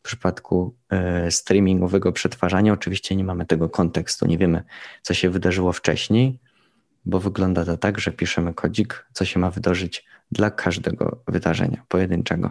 W 0.00 0.02
przypadku 0.02 0.74
e, 0.90 1.30
streamingowego 1.30 2.12
przetwarzania 2.12 2.72
oczywiście 2.72 3.16
nie 3.16 3.24
mamy 3.24 3.46
tego 3.46 3.68
kontekstu, 3.68 4.26
nie 4.26 4.38
wiemy, 4.38 4.62
co 5.02 5.14
się 5.14 5.30
wydarzyło 5.30 5.72
wcześniej, 5.72 6.38
bo 7.04 7.20
wygląda 7.20 7.64
to 7.64 7.76
tak, 7.76 7.98
że 7.98 8.12
piszemy 8.12 8.54
kodzik, 8.54 9.06
co 9.12 9.24
się 9.24 9.40
ma 9.40 9.50
wydarzyć 9.50 10.06
dla 10.32 10.50
każdego 10.50 11.22
wydarzenia 11.28 11.84
pojedynczego. 11.88 12.50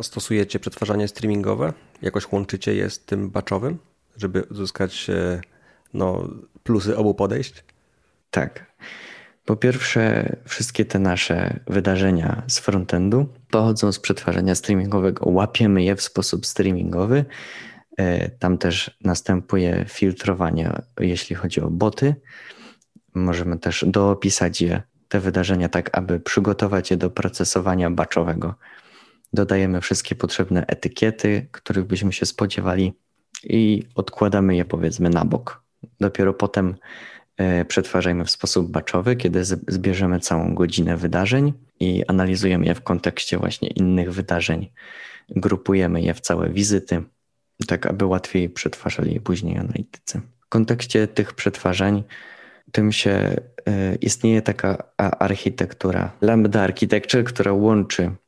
Stosujecie 0.00 0.58
przetwarzanie 0.58 1.08
streamingowe? 1.08 1.72
Jakoś 2.02 2.32
łączycie 2.32 2.74
je 2.74 2.90
z 2.90 3.04
tym 3.04 3.30
baczowym, 3.30 3.78
żeby 4.16 4.42
uzyskać 4.42 5.10
e, 5.10 5.40
no, 5.94 6.28
plusy 6.62 6.96
obu 6.96 7.14
podejść? 7.14 7.64
Tak. 8.30 8.72
Po 9.44 9.56
pierwsze, 9.56 10.36
wszystkie 10.44 10.84
te 10.84 10.98
nasze 10.98 11.60
wydarzenia 11.66 12.42
z 12.46 12.58
frontendu 12.58 13.28
pochodzą 13.50 13.92
z 13.92 13.98
przetwarzania 13.98 14.54
streamingowego. 14.54 15.30
Łapiemy 15.30 15.82
je 15.82 15.96
w 15.96 16.02
sposób 16.02 16.46
streamingowy. 16.46 17.24
E, 17.96 18.30
tam 18.30 18.58
też 18.58 18.98
następuje 19.04 19.84
filtrowanie, 19.88 20.72
jeśli 21.00 21.36
chodzi 21.36 21.60
o 21.60 21.70
boty. 21.70 22.14
Możemy 23.14 23.58
też 23.58 23.84
doopisać 23.88 24.60
je, 24.60 24.82
te 25.08 25.20
wydarzenia, 25.20 25.68
tak 25.68 25.98
aby 25.98 26.20
przygotować 26.20 26.90
je 26.90 26.96
do 26.96 27.10
procesowania 27.10 27.90
baczowego 27.90 28.54
dodajemy 29.32 29.80
wszystkie 29.80 30.14
potrzebne 30.14 30.66
etykiety, 30.66 31.48
których 31.52 31.84
byśmy 31.84 32.12
się 32.12 32.26
spodziewali 32.26 32.92
i 33.44 33.82
odkładamy 33.94 34.56
je 34.56 34.64
powiedzmy 34.64 35.10
na 35.10 35.24
bok. 35.24 35.62
Dopiero 36.00 36.34
potem 36.34 36.74
przetwarzajmy 37.68 38.24
w 38.24 38.30
sposób 38.30 38.70
baczowy, 38.70 39.16
kiedy 39.16 39.44
zbierzemy 39.44 40.20
całą 40.20 40.54
godzinę 40.54 40.96
wydarzeń 40.96 41.52
i 41.80 42.04
analizujemy 42.08 42.66
je 42.66 42.74
w 42.74 42.82
kontekście 42.82 43.38
właśnie 43.38 43.68
innych 43.68 44.12
wydarzeń. 44.14 44.70
Grupujemy 45.28 46.02
je 46.02 46.14
w 46.14 46.20
całe 46.20 46.48
wizyty, 46.48 47.02
tak 47.66 47.86
aby 47.86 48.06
łatwiej 48.06 48.50
przetwarzali 48.50 49.14
je 49.14 49.20
później 49.20 49.58
analitycy. 49.58 50.20
W 50.40 50.48
kontekście 50.48 51.06
tych 51.06 51.32
przetwarzań 51.32 52.02
tym 52.72 52.92
się 52.92 53.10
e, 53.10 53.94
istnieje 53.94 54.42
taka 54.42 54.84
architektura 54.96 56.12
Lambda 56.20 56.62
Architecture, 56.62 57.24
która 57.24 57.52
łączy 57.52 58.10
E, 58.10 58.21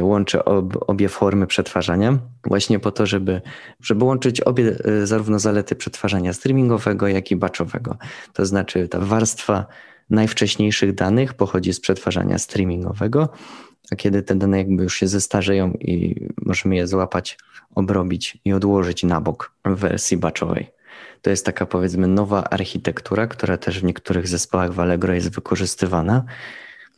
łączy 0.00 0.44
ob, 0.44 0.84
obie 0.86 1.08
formy 1.08 1.46
przetwarzania, 1.46 2.18
właśnie 2.44 2.78
po 2.78 2.90
to, 2.90 3.06
żeby, 3.06 3.40
żeby 3.80 4.04
łączyć 4.04 4.40
obie 4.40 4.76
e, 4.84 5.06
zarówno 5.06 5.38
zalety 5.38 5.74
przetwarzania 5.74 6.32
streamingowego, 6.32 7.08
jak 7.08 7.30
i 7.30 7.36
batchowego. 7.36 7.96
To 8.32 8.46
znaczy 8.46 8.88
ta 8.88 8.98
warstwa 8.98 9.66
najwcześniejszych 10.10 10.94
danych 10.94 11.34
pochodzi 11.34 11.72
z 11.72 11.80
przetwarzania 11.80 12.38
streamingowego, 12.38 13.28
a 13.92 13.96
kiedy 13.96 14.22
te 14.22 14.34
dane 14.34 14.58
jakby 14.58 14.82
już 14.82 14.94
się 14.94 15.08
zestarzeją 15.08 15.72
i 15.72 16.26
możemy 16.46 16.76
je 16.76 16.86
złapać, 16.86 17.38
obrobić 17.74 18.38
i 18.44 18.52
odłożyć 18.52 19.02
na 19.02 19.20
bok 19.20 19.52
w 19.64 19.74
wersji 19.74 20.16
batchowej. 20.16 20.70
To 21.22 21.30
jest 21.30 21.46
taka 21.46 21.66
powiedzmy 21.66 22.08
nowa 22.08 22.44
architektura, 22.44 23.26
która 23.26 23.56
też 23.56 23.80
w 23.80 23.84
niektórych 23.84 24.28
zespołach 24.28 24.72
w 24.72 24.80
Allegro 24.80 25.14
jest 25.14 25.30
wykorzystywana 25.30 26.24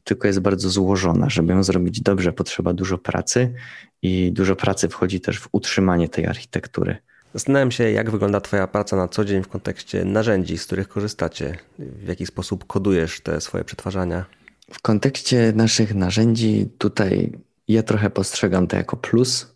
tylko 0.04 0.26
jest 0.26 0.40
bardzo 0.40 0.70
złożona. 0.70 1.30
Żeby 1.30 1.52
ją 1.52 1.62
zrobić 1.62 2.00
dobrze, 2.00 2.32
potrzeba 2.32 2.72
dużo 2.72 2.98
pracy 2.98 3.54
i 4.02 4.32
dużo 4.32 4.56
pracy 4.56 4.88
wchodzi 4.88 5.20
też 5.20 5.40
w 5.40 5.48
utrzymanie 5.52 6.08
tej 6.08 6.26
architektury. 6.26 6.96
Zastanawiam 7.34 7.70
się, 7.70 7.90
jak 7.90 8.10
wygląda 8.10 8.40
Twoja 8.40 8.66
praca 8.66 8.96
na 8.96 9.08
co 9.08 9.24
dzień 9.24 9.42
w 9.42 9.48
kontekście 9.48 10.04
narzędzi, 10.04 10.58
z 10.58 10.66
których 10.66 10.88
korzystacie. 10.88 11.58
W 11.78 12.08
jaki 12.08 12.26
sposób 12.26 12.66
kodujesz 12.66 13.20
te 13.20 13.40
swoje 13.40 13.64
przetwarzania? 13.64 14.24
W 14.70 14.82
kontekście 14.82 15.52
naszych 15.56 15.94
narzędzi, 15.94 16.68
tutaj 16.78 17.32
ja 17.68 17.82
trochę 17.82 18.10
postrzegam 18.10 18.66
to 18.66 18.76
jako 18.76 18.96
plus, 18.96 19.53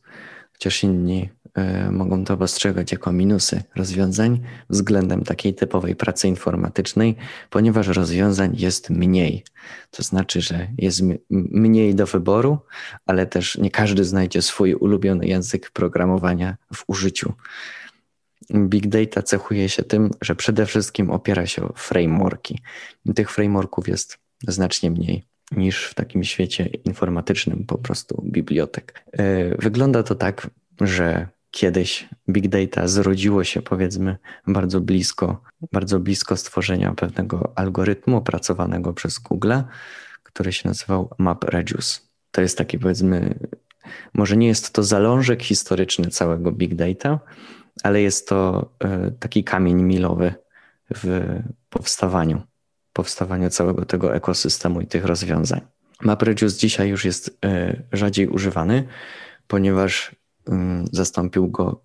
chociaż 0.58 0.82
inni 0.82 1.28
E, 1.58 1.90
mogą 1.90 2.24
to 2.24 2.36
postrzegać 2.36 2.92
jako 2.92 3.12
minusy 3.12 3.62
rozwiązań 3.76 4.40
względem 4.70 5.24
takiej 5.24 5.54
typowej 5.54 5.96
pracy 5.96 6.28
informatycznej, 6.28 7.16
ponieważ 7.50 7.86
rozwiązań 7.86 8.56
jest 8.56 8.90
mniej. 8.90 9.44
To 9.90 10.02
znaczy, 10.02 10.40
że 10.40 10.68
jest 10.78 11.02
mniej 11.30 11.94
do 11.94 12.06
wyboru, 12.06 12.58
ale 13.06 13.26
też 13.26 13.58
nie 13.58 13.70
każdy 13.70 14.04
znajdzie 14.04 14.42
swój 14.42 14.74
ulubiony 14.74 15.26
język 15.26 15.70
programowania 15.70 16.56
w 16.74 16.84
użyciu. 16.86 17.32
Big 18.54 18.86
Data 18.86 19.22
cechuje 19.22 19.68
się 19.68 19.82
tym, 19.82 20.10
że 20.20 20.36
przede 20.36 20.66
wszystkim 20.66 21.10
opiera 21.10 21.46
się 21.46 21.62
o 21.62 21.72
frameworki. 21.76 22.60
Tych 23.14 23.30
frameworków 23.30 23.88
jest 23.88 24.18
znacznie 24.48 24.90
mniej 24.90 25.24
niż 25.56 25.84
w 25.84 25.94
takim 25.94 26.24
świecie 26.24 26.66
informatycznym, 26.66 27.64
po 27.66 27.78
prostu 27.78 28.22
bibliotek. 28.26 29.04
E, 29.12 29.48
wygląda 29.62 30.02
to 30.02 30.14
tak, 30.14 30.50
że 30.80 31.28
kiedyś 31.50 32.08
big 32.28 32.48
data 32.48 32.88
zrodziło 32.88 33.44
się 33.44 33.62
powiedzmy 33.62 34.16
bardzo 34.46 34.80
blisko, 34.80 35.42
bardzo 35.72 36.00
blisko 36.00 36.36
stworzenia 36.36 36.94
pewnego 36.94 37.52
algorytmu 37.54 38.16
opracowanego 38.16 38.92
przez 38.92 39.18
Google, 39.18 39.52
który 40.22 40.52
się 40.52 40.68
nazywał 40.68 41.10
MapReduce. 41.18 42.00
To 42.30 42.40
jest 42.40 42.58
taki 42.58 42.78
powiedzmy, 42.78 43.34
może 44.14 44.36
nie 44.36 44.46
jest 44.46 44.72
to 44.72 44.82
zalążek 44.82 45.42
historyczny 45.42 46.10
całego 46.10 46.52
big 46.52 46.74
data, 46.74 47.20
ale 47.82 48.00
jest 48.00 48.28
to 48.28 48.70
e, 48.84 49.10
taki 49.10 49.44
kamień 49.44 49.82
milowy 49.82 50.34
w 50.94 51.20
powstawaniu, 51.70 52.42
powstawaniu 52.98 53.50
całego 53.50 53.84
tego 53.84 54.14
ekosystemu 54.14 54.80
i 54.80 54.86
tych 54.86 55.04
rozwiązań. 55.04 55.60
MapReduce 56.02 56.56
dzisiaj 56.56 56.88
już 56.88 57.04
jest 57.04 57.38
e, 57.44 57.82
rzadziej 57.92 58.28
używany, 58.28 58.86
ponieważ 59.48 60.16
zastąpił 60.92 61.48
go 61.48 61.80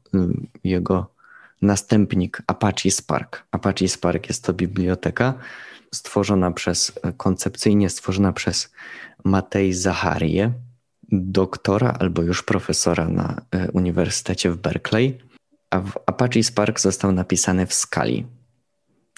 jego 0.63 1.13
następnik 1.61 2.41
Apache 2.47 2.91
Spark. 2.91 3.43
Apache 3.51 3.87
Spark 3.87 4.27
jest 4.27 4.43
to 4.43 4.53
biblioteka 4.53 5.33
stworzona 5.91 6.51
przez, 6.51 6.91
koncepcyjnie 7.17 7.89
stworzona 7.89 8.33
przez 8.33 8.71
Matej 9.23 9.73
Zacharię, 9.73 10.51
doktora 11.11 11.95
albo 11.99 12.21
już 12.21 12.43
profesora 12.43 13.07
na 13.09 13.41
e, 13.51 13.71
Uniwersytecie 13.71 14.51
w 14.51 14.57
Berkeley, 14.57 15.17
a 15.71 15.81
Apache 16.05 16.43
Spark 16.43 16.79
został 16.79 17.11
napisany 17.11 17.65
w 17.65 17.73
skali. 17.73 18.25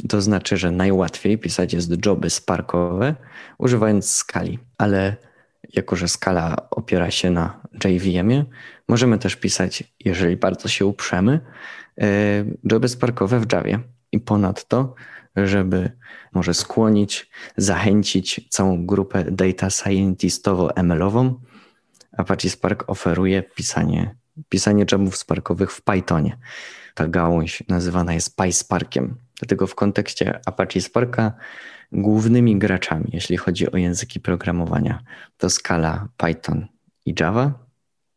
To 0.10 0.22
znaczy, 0.22 0.58
że 0.58 0.72
najłatwiej 0.72 1.38
pisać 1.38 1.74
jest 1.74 2.06
joby 2.06 2.30
sparkowe 2.30 3.16
używając 3.58 4.10
skali, 4.10 4.60
ale 4.78 5.16
jako 5.74 5.96
że 5.96 6.08
skala 6.08 6.56
opiera 6.72 7.12
się 7.12 7.32
na 7.32 7.62
JVM-ie, 7.86 8.46
możemy 8.88 9.20
też 9.20 9.36
pisać, 9.36 9.84
jeżeli 10.06 10.38
bardzo 10.38 10.68
się 10.68 10.86
uprzemy, 10.86 11.40
e, 12.02 12.08
joby 12.72 12.90
sparkowe 12.90 13.40
w 13.40 13.54
Javie. 13.54 13.80
I 14.12 14.20
ponadto, 14.20 14.96
żeby 15.36 15.92
może 16.34 16.54
skłonić, 16.54 17.30
zachęcić 17.58 18.48
całą 18.50 18.86
grupę 18.86 19.24
data 19.32 19.68
scientistowo-ML-ową, 19.68 21.34
Apache 22.18 22.50
Spark 22.50 22.84
oferuje 22.88 23.44
pisanie, 23.44 24.16
pisanie 24.50 24.86
jobów 24.92 25.18
sparkowych 25.18 25.72
w 25.72 25.82
Pythonie. 25.82 26.38
Ta 26.94 27.08
gałąź 27.08 27.64
nazywana 27.68 28.14
jest 28.14 28.36
PySparkiem. 28.36 29.16
Dlatego 29.40 29.68
w 29.68 29.76
kontekście 29.76 30.40
Apache 30.46 30.82
Sparka 30.82 31.34
głównymi 31.92 32.58
graczami, 32.58 33.10
jeśli 33.14 33.38
chodzi 33.38 33.72
o 33.72 33.78
języki 33.78 34.20
programowania, 34.20 35.00
to 35.38 35.50
Scala, 35.50 36.08
Python 36.18 36.68
i 37.06 37.16
Java. 37.20 37.66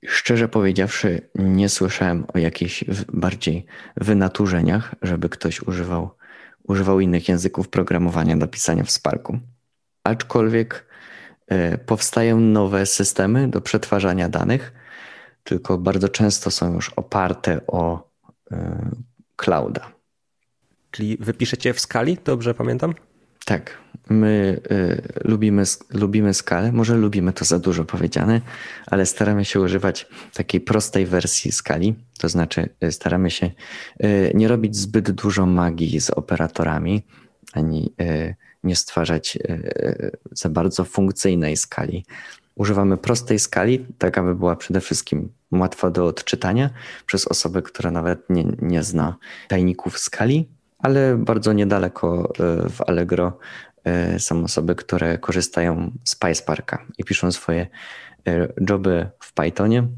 Szczerze 0.06 0.48
powiedziawszy, 0.48 1.30
nie 1.34 1.68
słyszałem 1.68 2.26
o 2.34 2.38
jakichś 2.38 2.84
bardziej 3.12 3.66
wynaturzeniach, 3.96 4.94
żeby 5.02 5.28
ktoś 5.28 5.62
używał, 5.62 6.10
używał 6.62 7.00
innych 7.00 7.28
języków 7.28 7.68
programowania 7.68 8.36
do 8.36 8.48
pisania 8.48 8.84
w 8.84 8.90
Sparku. 8.90 9.38
Aczkolwiek 10.04 10.86
e, 11.46 11.78
powstają 11.78 12.40
nowe 12.40 12.86
systemy 12.86 13.48
do 13.48 13.60
przetwarzania 13.60 14.28
danych, 14.28 14.72
tylko 15.44 15.78
bardzo 15.78 16.08
często 16.08 16.50
są 16.50 16.74
już 16.74 16.88
oparte 16.88 17.60
o 17.66 18.10
e, 18.50 18.90
clouda. 19.36 19.97
Czyli 20.90 21.16
wypiszecie 21.20 21.72
w 21.74 21.80
skali, 21.80 22.18
dobrze 22.24 22.54
pamiętam? 22.54 22.94
Tak, 23.44 23.78
my 24.10 24.60
y, 24.70 25.02
lubimy, 25.24 25.62
lubimy 25.90 26.34
skalę. 26.34 26.72
Może 26.72 26.96
lubimy 26.96 27.32
to 27.32 27.44
za 27.44 27.58
dużo 27.58 27.84
powiedziane, 27.84 28.40
ale 28.86 29.06
staramy 29.06 29.44
się 29.44 29.60
używać 29.60 30.06
takiej 30.34 30.60
prostej 30.60 31.06
wersji 31.06 31.52
skali. 31.52 31.94
To 32.18 32.28
znaczy, 32.28 32.68
y, 32.84 32.92
staramy 32.92 33.30
się 33.30 33.50
y, 34.04 34.32
nie 34.34 34.48
robić 34.48 34.76
zbyt 34.76 35.10
dużo 35.10 35.46
magii 35.46 36.00
z 36.00 36.10
operatorami, 36.10 37.02
ani 37.52 37.92
y, 38.00 38.34
nie 38.64 38.76
stwarzać 38.76 39.36
y, 39.36 40.16
za 40.32 40.48
bardzo 40.48 40.84
funkcyjnej 40.84 41.56
skali. 41.56 42.04
Używamy 42.54 42.96
prostej 42.96 43.38
skali, 43.38 43.86
tak 43.98 44.18
aby 44.18 44.34
była 44.34 44.56
przede 44.56 44.80
wszystkim 44.80 45.28
łatwa 45.52 45.90
do 45.90 46.06
odczytania 46.06 46.70
przez 47.06 47.28
osobę, 47.28 47.62
która 47.62 47.90
nawet 47.90 48.30
nie, 48.30 48.44
nie 48.62 48.82
zna 48.82 49.16
tajników 49.48 49.98
skali, 49.98 50.48
ale 50.78 51.16
bardzo 51.16 51.52
niedaleko 51.52 52.32
e, 52.40 52.68
w 52.68 52.80
Allegro 52.86 53.38
e, 53.84 54.18
są 54.18 54.44
osoby, 54.44 54.74
które 54.74 55.18
korzystają 55.18 55.90
z 56.04 56.16
PySparka 56.16 56.86
i 56.98 57.04
piszą 57.04 57.32
swoje 57.32 57.66
e, 58.28 58.48
joby 58.70 59.10
w 59.20 59.32
Pythonie. 59.32 59.88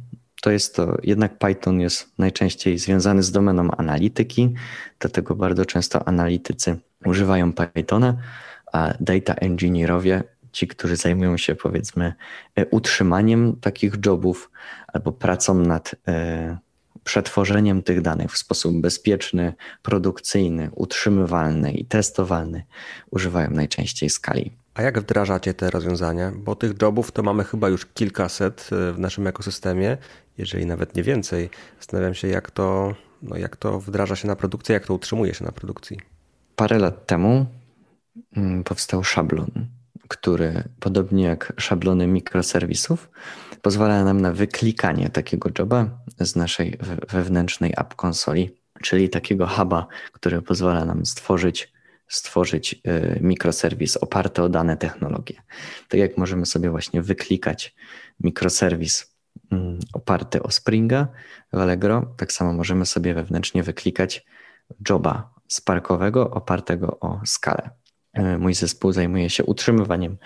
To 0.43 0.51
jest 0.51 0.77
to, 0.77 0.97
jednak 1.03 1.39
Python 1.39 1.81
jest 1.81 2.19
najczęściej 2.19 2.79
związany 2.79 3.23
z 3.23 3.33
domeną 3.33 3.71
analityki, 3.71 4.55
dlatego 4.99 5.35
bardzo 5.35 5.65
często 5.65 6.09
analitycy 6.09 6.77
używają 7.05 7.53
Pythona, 7.53 8.17
a 8.73 8.95
data 9.01 9.35
engineerowie, 9.35 10.23
ci, 10.53 10.67
którzy 10.67 10.97
zajmują 10.97 11.37
się 11.37 11.55
powiedzmy 11.55 12.15
utrzymaniem 12.71 13.57
takich 13.61 13.93
jobów 14.07 14.51
albo 14.93 15.13
pracą 15.13 15.55
nad 15.55 15.95
przetworzeniem 17.05 17.83
tych 17.83 18.01
danych 18.01 18.33
w 18.33 18.39
sposób 18.39 18.81
bezpieczny, 18.81 19.53
produkcyjny, 19.83 20.71
utrzymywalny 20.75 21.73
i 21.73 21.85
testowalny 21.85 22.65
używają 23.11 23.51
najczęściej 23.51 24.11
skali. 24.11 24.51
A 24.75 24.83
jak 24.83 25.01
wdrażacie 25.01 25.55
te 25.55 25.71
rozwiązania? 25.71 26.33
Bo 26.37 26.57
tych 26.57 26.73
jobów 26.83 27.13
to 27.13 27.23
mamy 27.23 27.45
chyba 27.45 27.69
już 27.69 27.87
kilkaset 27.87 28.71
e, 28.73 28.93
w 28.93 28.99
naszym 28.99 29.27
ekosystemie, 29.27 29.99
jeżeli 30.39 30.67
nawet 30.67 30.95
nie 30.97 31.03
więcej. 31.03 31.51
Zastanawiam 31.79 32.15
się, 32.15 32.29
jak 32.29 32.51
to, 32.51 32.95
no 33.23 33.37
jak 33.37 33.57
to 33.57 33.81
wdraża 33.81 34.17
się 34.17 34.29
na 34.29 34.37
produkcję, 34.37 34.73
jak 34.73 34.87
to 34.87 34.95
utrzymuje 34.95 35.35
się 35.35 35.45
na 35.45 35.53
produkcji. 35.53 35.99
Parę 36.57 36.79
lat 36.79 37.07
temu 37.07 37.47
mm, 38.37 38.65
powstał 38.65 39.05
szablon, 39.05 39.67
który 40.11 40.65
podobnie 40.81 41.25
jak 41.25 41.53
szablony 41.59 42.07
mikroserwisów, 42.07 43.11
pozwala 43.63 44.05
nam 44.05 44.21
na 44.21 44.33
wyklikanie 44.33 45.09
takiego 45.09 45.51
joba 45.59 45.99
z 46.21 46.37
naszej 46.37 46.79
wewnętrznej 47.09 47.75
app 47.77 47.95
konsoli, 47.95 48.51
czyli 48.83 49.09
takiego 49.09 49.47
huba, 49.47 49.87
który 50.13 50.43
pozwala 50.43 50.85
nam 50.85 51.07
stworzyć 51.07 51.73
stworzyć 52.09 52.75
y, 52.75 53.19
mikroserwis 53.21 53.97
oparty 53.97 54.43
o 54.43 54.49
dane 54.49 54.77
technologie. 54.77 55.35
Tak 55.89 56.01
jak 56.01 56.19
możemy 56.19 56.47
sobie 56.47 56.71
właśnie 56.71 57.03
wyklikać 57.03 57.75
mikroserwis 58.21 59.17
mm, 59.53 59.79
oparty 59.93 60.43
o 60.43 60.51
Springa 60.51 61.09
w 61.53 61.59
Allegro, 61.59 62.15
tak 62.17 62.33
samo 62.33 62.53
możemy 62.53 62.87
sobie 62.87 63.15
wewnętrznie 63.15 63.63
wyklikać 63.63 64.27
joba 64.89 65.35
sparkowego 65.49 66.31
opartego 66.31 67.01
o 67.01 67.21
skalę. 67.25 67.71
Y, 68.19 68.39
mój 68.39 68.55
zespół 68.55 68.93
zajmuje 68.93 69.31
się 69.31 69.45
utrzymywaniem, 69.45 70.17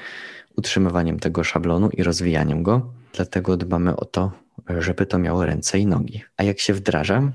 utrzymywaniem 0.56 1.18
tego 1.18 1.44
szablonu 1.44 1.88
i 1.90 2.02
rozwijaniem 2.02 2.62
go. 2.62 2.92
Dlatego 3.12 3.56
dbamy 3.56 3.96
o 3.96 4.04
to, 4.04 4.32
żeby 4.78 5.06
to 5.06 5.18
miało 5.18 5.46
ręce 5.46 5.78
i 5.78 5.86
nogi. 5.86 6.22
A 6.36 6.42
jak 6.42 6.60
się 6.60 6.74
wdraża? 6.74 7.32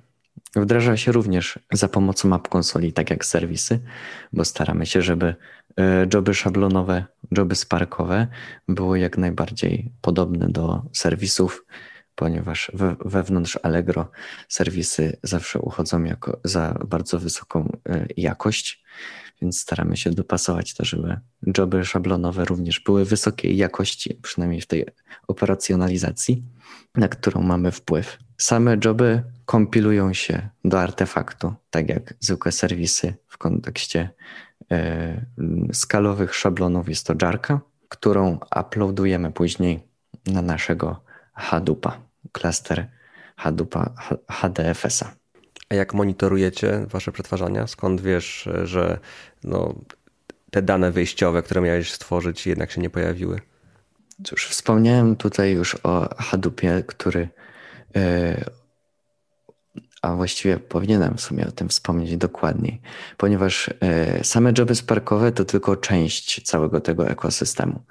Wdraża 0.55 0.97
się 0.97 1.11
również 1.11 1.59
za 1.71 1.87
pomocą 1.87 2.29
map 2.29 2.47
konsoli, 2.47 2.93
tak 2.93 3.09
jak 3.09 3.25
serwisy, 3.25 3.79
bo 4.33 4.45
staramy 4.45 4.85
się, 4.85 5.01
żeby 5.01 5.35
e, 5.77 6.07
joby 6.13 6.33
szablonowe, 6.33 7.05
joby 7.31 7.55
sparkowe 7.55 8.27
były 8.67 8.99
jak 8.99 9.17
najbardziej 9.17 9.91
podobne 10.01 10.49
do 10.49 10.81
serwisów, 10.93 11.65
ponieważ 12.15 12.71
wewnątrz 13.05 13.59
Allegro 13.63 14.11
serwisy 14.47 15.17
zawsze 15.23 15.59
uchodzą 15.59 16.03
jako 16.03 16.39
za 16.43 16.79
bardzo 16.87 17.19
wysoką 17.19 17.77
e, 17.89 18.05
jakość 18.17 18.83
więc 19.41 19.61
staramy 19.61 19.97
się 19.97 20.11
dopasować 20.11 20.73
to, 20.73 20.85
żeby 20.85 21.19
joby 21.57 21.85
szablonowe 21.85 22.45
również 22.45 22.79
były 22.79 23.05
wysokiej 23.05 23.57
jakości, 23.57 24.19
przynajmniej 24.21 24.61
w 24.61 24.67
tej 24.67 24.85
operacjonalizacji, 25.27 26.43
na 26.95 27.07
którą 27.07 27.41
mamy 27.41 27.71
wpływ. 27.71 28.17
Same 28.37 28.77
joby 28.85 29.23
kompilują 29.45 30.13
się 30.13 30.49
do 30.65 30.81
artefaktu, 30.81 31.53
tak 31.69 31.89
jak 31.89 32.13
zwykłe 32.19 32.51
serwisy 32.51 33.13
w 33.27 33.37
kontekście 33.37 34.09
e, 34.71 35.25
skalowych 35.73 36.35
szablonów 36.35 36.89
jest 36.89 37.07
to 37.07 37.13
Jarka, 37.21 37.61
którą 37.89 38.39
uploadujemy 38.61 39.31
później 39.31 39.79
na 40.25 40.41
naszego 40.41 41.03
Hadoopa, 41.33 42.01
klaster 42.31 42.87
Hadoopa 43.35 43.93
HDFS-a. 44.31 45.15
A 45.69 45.75
jak 45.75 45.93
monitorujecie 45.93 46.85
wasze 46.87 47.11
przetwarzania? 47.11 47.67
Skąd 47.67 48.01
wiesz, 48.01 48.49
że 48.63 48.99
no, 49.43 49.75
te 50.51 50.61
dane 50.61 50.91
wyjściowe, 50.91 51.41
które 51.41 51.61
miałeś 51.61 51.91
stworzyć, 51.91 52.47
jednak 52.47 52.71
się 52.71 52.81
nie 52.81 52.89
pojawiły? 52.89 53.39
Cóż, 54.23 54.47
wspomniałem 54.47 55.15
tutaj 55.15 55.51
już 55.51 55.77
o 55.83 56.15
Hadoopie, 56.17 56.83
który 56.87 57.29
e, 57.95 58.45
a 60.01 60.15
właściwie 60.15 60.57
powinienem 60.57 61.17
w 61.17 61.21
sumie 61.21 61.47
o 61.47 61.51
tym 61.51 61.69
wspomnieć 61.69 62.17
dokładniej, 62.17 62.81
ponieważ 63.17 63.69
e, 63.79 64.23
same 64.23 64.53
joby 64.57 64.75
sparkowe 64.75 65.31
to 65.31 65.45
tylko 65.45 65.75
część 65.75 66.41
całego 66.43 66.81
tego 66.81 67.07
ekosystemu. 67.07 67.81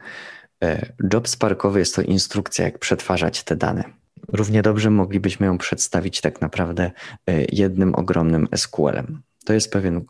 E, 0.62 0.92
job 1.12 1.28
sparkowy 1.28 1.78
jest 1.78 1.94
to 1.94 2.02
instrukcja, 2.02 2.64
jak 2.64 2.78
przetwarzać 2.78 3.42
te 3.42 3.56
dane. 3.56 3.84
Równie 4.28 4.62
dobrze 4.62 4.90
moglibyśmy 4.90 5.46
ją 5.46 5.58
przedstawić 5.58 6.20
tak 6.20 6.40
naprawdę 6.40 6.90
e, 7.26 7.44
jednym 7.52 7.94
ogromnym 7.94 8.48
SQL-em. 8.56 9.22
To 9.44 9.52
jest 9.52 9.72
pewien 9.72 10.04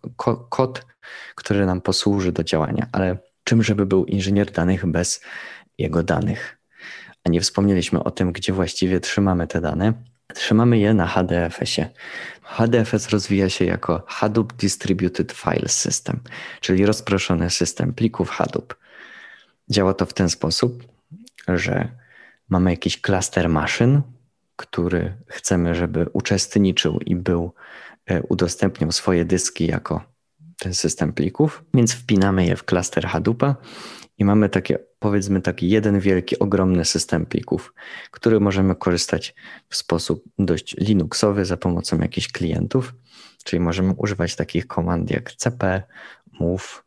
kod, 0.49 0.87
który 1.35 1.67
nam 1.67 1.81
posłuży 1.81 2.33
do 2.33 2.45
działania, 2.45 2.87
ale 2.93 3.19
czym 3.45 3.63
żeby 3.63 3.87
był 3.87 4.05
inżynier 4.05 4.53
danych 4.53 4.87
bez 4.87 5.21
jego 5.79 6.03
danych? 6.03 6.59
A 7.25 7.31
nie 7.31 7.41
wspomnieliśmy 7.41 8.05
o 8.05 8.11
tym, 8.11 8.33
gdzie 8.33 8.53
właściwie 8.53 9.01
trzymamy 9.01 9.47
te 9.47 9.61
dane. 9.61 9.93
Trzymamy 10.35 10.79
je 10.79 10.95
na 10.95 11.07
HDFS-ie. 11.07 11.91
HDFS 12.43 13.09
rozwija 13.09 13.49
się 13.49 13.65
jako 13.65 14.03
Hadoop 14.07 14.53
Distributed 14.53 15.33
File 15.33 15.69
System, 15.69 16.21
czyli 16.61 16.87
rozproszony 16.87 17.51
system 17.51 17.95
plików 17.95 18.31
Hadoop. 18.31 18.75
Działa 19.71 19.95
to 19.95 20.07
w 20.07 20.13
ten 20.13 20.31
sposób, 20.31 20.85
że 21.49 21.89
mamy 22.49 22.71
jakiś 22.71 23.01
klaster 23.01 23.49
maszyn, 23.49 24.03
który 24.57 25.15
chcemy, 25.27 25.75
żeby 25.75 26.07
uczestniczył 26.13 26.99
i 27.07 27.17
był, 27.17 27.53
e, 28.07 28.23
udostępniał 28.23 28.93
swoje 28.93 29.25
dyski 29.25 29.67
jako 29.67 30.05
ten 30.59 30.75
system 30.75 31.13
plików, 31.13 31.65
więc 31.75 31.93
wpinamy 31.93 32.47
je 32.47 32.57
w 32.57 32.65
klaster 32.65 33.07
Hadoopa 33.07 33.57
i 34.19 34.25
mamy 34.25 34.49
takie, 34.49 34.79
powiedzmy, 34.99 35.41
taki 35.41 35.69
jeden 35.69 36.01
wielki, 36.01 36.39
ogromny 36.39 36.85
system 36.85 37.27
plików, 37.27 37.75
który 38.11 38.41
możemy 38.41 38.75
korzystać 38.75 39.35
w 39.69 39.77
sposób 39.77 40.25
dość 40.39 40.77
Linuxowy 40.77 41.45
za 41.45 41.57
pomocą 41.57 41.99
jakichś 41.99 42.29
klientów, 42.29 42.95
czyli 43.45 43.61
możemy 43.61 43.93
używać 43.93 44.37
takich 44.37 44.67
komand 44.67 45.11
jak 45.11 45.33
cp, 45.33 45.83
move, 46.41 46.85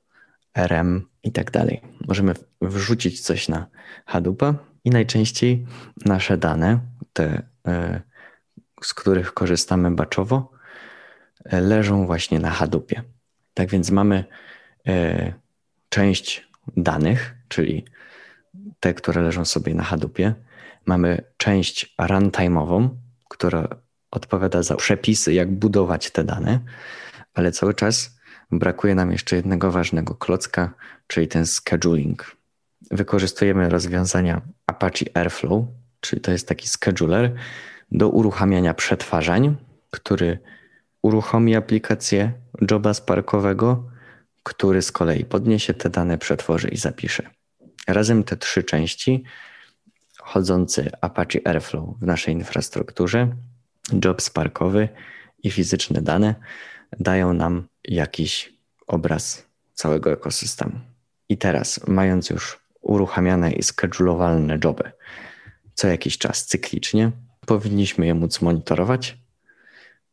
rm 0.56 1.08
i 1.24 1.32
tak 1.32 1.52
dalej. 1.52 1.82
Możemy 2.08 2.34
wrzucić 2.62 3.22
coś 3.22 3.48
na 3.48 3.68
Hadoopa 4.06 4.71
i 4.86 4.90
najczęściej 4.90 5.66
nasze 6.06 6.38
dane, 6.38 6.80
te, 7.14 7.44
e, 7.68 8.02
z 8.84 8.94
których 8.94 9.34
korzystamy 9.34 9.92
baczowo, 9.92 10.52
e, 11.46 11.62
leżą 11.62 12.06
właśnie 12.06 12.40
na 12.40 12.50
Hadoopie. 12.50 13.04
Tak 13.54 13.70
więc 13.70 13.92
mamy 13.92 14.26
e, 14.88 15.34
część 15.90 16.48
danych, 16.78 17.36
czyli 17.48 17.86
te, 18.80 18.94
które 18.94 19.22
leżą 19.22 19.46
sobie 19.46 19.74
na 19.74 19.84
Hadoopie. 19.84 20.34
Mamy 20.86 21.24
część 21.38 21.96
runtime'ową, 22.00 22.90
która 23.30 23.68
odpowiada 24.12 24.64
za 24.64 24.76
przepisy, 24.76 25.34
jak 25.34 25.52
budować 25.52 26.12
te 26.12 26.24
dane, 26.24 26.60
ale 27.34 27.52
cały 27.52 27.74
czas 27.74 28.20
brakuje 28.52 28.96
nam 28.96 29.12
jeszcze 29.12 29.36
jednego 29.36 29.72
ważnego 29.72 30.16
klocka, 30.16 30.74
czyli 31.08 31.28
ten 31.28 31.46
scheduling. 31.46 32.41
Wykorzystujemy 32.92 33.70
rozwiązania 33.70 34.42
Apache 34.68 35.06
Airflow, 35.14 35.66
czyli 36.00 36.22
to 36.22 36.32
jest 36.32 36.48
taki 36.48 36.68
scheduler 36.68 37.36
do 37.92 38.10
uruchamiania 38.10 38.74
przetwarzań, 38.74 39.56
który 39.92 40.40
uruchomi 41.02 41.56
aplikację 41.56 42.32
joba 42.72 42.94
sparkowego, 42.94 43.90
który 44.44 44.82
z 44.82 44.92
kolei 44.92 45.26
podniesie 45.26 45.74
te 45.74 45.90
dane, 45.90 46.18
przetworzy 46.18 46.68
i 46.68 46.78
zapisze. 46.78 47.30
Razem 47.88 48.24
te 48.24 48.38
trzy 48.38 48.64
części, 48.64 49.24
chodzący 50.18 50.90
Apache 51.02 51.40
Airflow 51.46 52.00
w 52.00 52.06
naszej 52.06 52.34
infrastrukturze, 52.34 53.36
job 54.06 54.22
sparkowy 54.22 54.90
i 55.44 55.52
fizyczne 55.52 56.02
dane, 56.02 56.36
dają 57.00 57.34
nam 57.34 57.68
jakiś 57.84 58.54
obraz 58.88 59.46
całego 59.74 60.12
ekosystemu. 60.12 60.80
I 61.30 61.38
teraz, 61.38 61.88
mając 61.88 62.30
już 62.30 62.61
uruchamiane 62.82 63.52
i 63.52 63.64
schedulowalne 63.64 64.60
joby 64.64 64.92
co 65.82 65.88
jakiś 65.88 66.18
czas 66.18 66.46
cyklicznie, 66.46 67.12
powinniśmy 67.46 68.06
je 68.06 68.14
móc 68.14 68.42
monitorować 68.42 69.18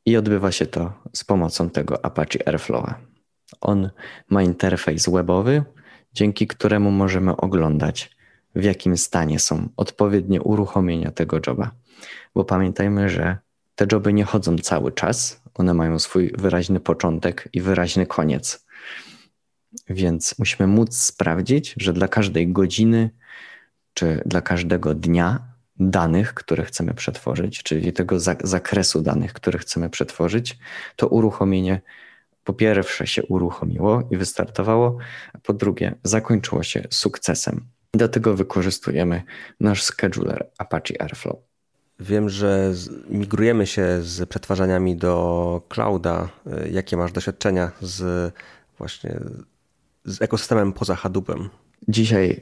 i 0.06 0.16
odbywa 0.16 0.52
się 0.52 0.66
to 0.66 0.92
z 1.12 1.24
pomocą 1.24 1.70
tego 1.70 2.04
Apache 2.04 2.48
Airflowa. 2.48 3.00
On 3.60 3.90
ma 4.30 4.42
interfejs 4.42 5.08
webowy, 5.08 5.62
dzięki 6.12 6.46
któremu 6.46 6.90
możemy 6.90 7.36
oglądać, 7.36 8.16
w 8.54 8.64
jakim 8.64 8.96
stanie 8.96 9.38
są 9.38 9.68
odpowiednie 9.76 10.42
uruchomienia 10.42 11.10
tego 11.10 11.40
joba. 11.46 11.70
Bo 12.34 12.44
pamiętajmy, 12.44 13.08
że 13.08 13.38
te 13.74 13.86
joby 13.92 14.12
nie 14.12 14.24
chodzą 14.24 14.58
cały 14.58 14.92
czas, 14.92 15.42
one 15.54 15.74
mają 15.74 15.98
swój 15.98 16.32
wyraźny 16.38 16.80
początek 16.80 17.48
i 17.52 17.60
wyraźny 17.60 18.06
koniec. 18.06 18.66
Więc 19.88 20.38
musimy 20.38 20.66
móc 20.66 20.96
sprawdzić, 20.96 21.74
że 21.76 21.92
dla 21.92 22.08
każdej 22.08 22.52
godziny 22.52 23.10
czy 23.94 24.22
dla 24.26 24.40
każdego 24.40 24.94
dnia 24.94 25.48
danych, 25.76 26.34
które 26.34 26.64
chcemy 26.64 26.94
przetworzyć, 26.94 27.62
czyli 27.62 27.92
tego 27.92 28.20
zakresu 28.42 29.02
danych, 29.02 29.32
które 29.32 29.58
chcemy 29.58 29.90
przetworzyć, 29.90 30.58
to 30.96 31.08
uruchomienie 31.08 31.80
po 32.44 32.52
pierwsze 32.52 33.06
się 33.06 33.22
uruchomiło 33.22 34.08
i 34.10 34.16
wystartowało, 34.16 34.98
a 35.32 35.38
po 35.38 35.52
drugie 35.52 35.94
zakończyło 36.02 36.62
się 36.62 36.82
sukcesem. 36.90 37.66
Dlatego 37.94 38.34
wykorzystujemy 38.34 39.22
nasz 39.60 39.82
scheduler 39.82 40.50
Apache 40.58 41.02
Airflow. 41.02 41.36
Wiem, 42.00 42.28
że 42.28 42.72
migrujemy 43.10 43.66
się 43.66 44.02
z 44.02 44.28
przetwarzaniami 44.28 44.96
do 44.96 45.62
clouda. 45.68 46.28
Jakie 46.70 46.96
masz 46.96 47.12
doświadczenia 47.12 47.70
z 47.80 48.34
właśnie 48.78 49.20
z 50.08 50.22
ekosystemem 50.22 50.72
poza 50.72 50.96
Hadoopem? 50.96 51.48
Dzisiaj 51.88 52.40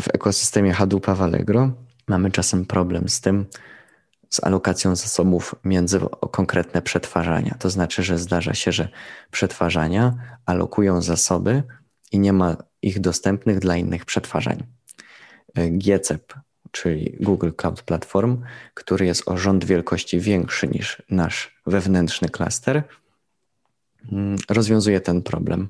w 0.00 0.08
ekosystemie 0.14 0.72
Hadoopa 0.72 1.14
w 1.14 1.22
Allegro 1.22 1.70
mamy 2.08 2.30
czasem 2.30 2.66
problem 2.66 3.08
z 3.08 3.20
tym, 3.20 3.46
z 4.30 4.44
alokacją 4.44 4.96
zasobów 4.96 5.54
między 5.64 6.00
konkretne 6.30 6.82
przetwarzania. 6.82 7.56
To 7.58 7.70
znaczy, 7.70 8.02
że 8.02 8.18
zdarza 8.18 8.54
się, 8.54 8.72
że 8.72 8.88
przetwarzania 9.30 10.14
alokują 10.46 11.02
zasoby 11.02 11.62
i 12.12 12.18
nie 12.18 12.32
ma 12.32 12.56
ich 12.82 13.00
dostępnych 13.00 13.58
dla 13.58 13.76
innych 13.76 14.04
przetwarzań. 14.04 14.66
GCEP, 15.54 16.34
czyli 16.70 17.16
Google 17.20 17.50
Cloud 17.56 17.82
Platform, 17.82 18.42
który 18.74 19.06
jest 19.06 19.28
o 19.28 19.36
rząd 19.36 19.64
wielkości 19.64 20.20
większy 20.20 20.68
niż 20.68 21.02
nasz 21.10 21.60
wewnętrzny 21.66 22.28
klaster, 22.28 22.82
mm, 24.12 24.36
rozwiązuje 24.50 25.00
ten 25.00 25.22
problem, 25.22 25.68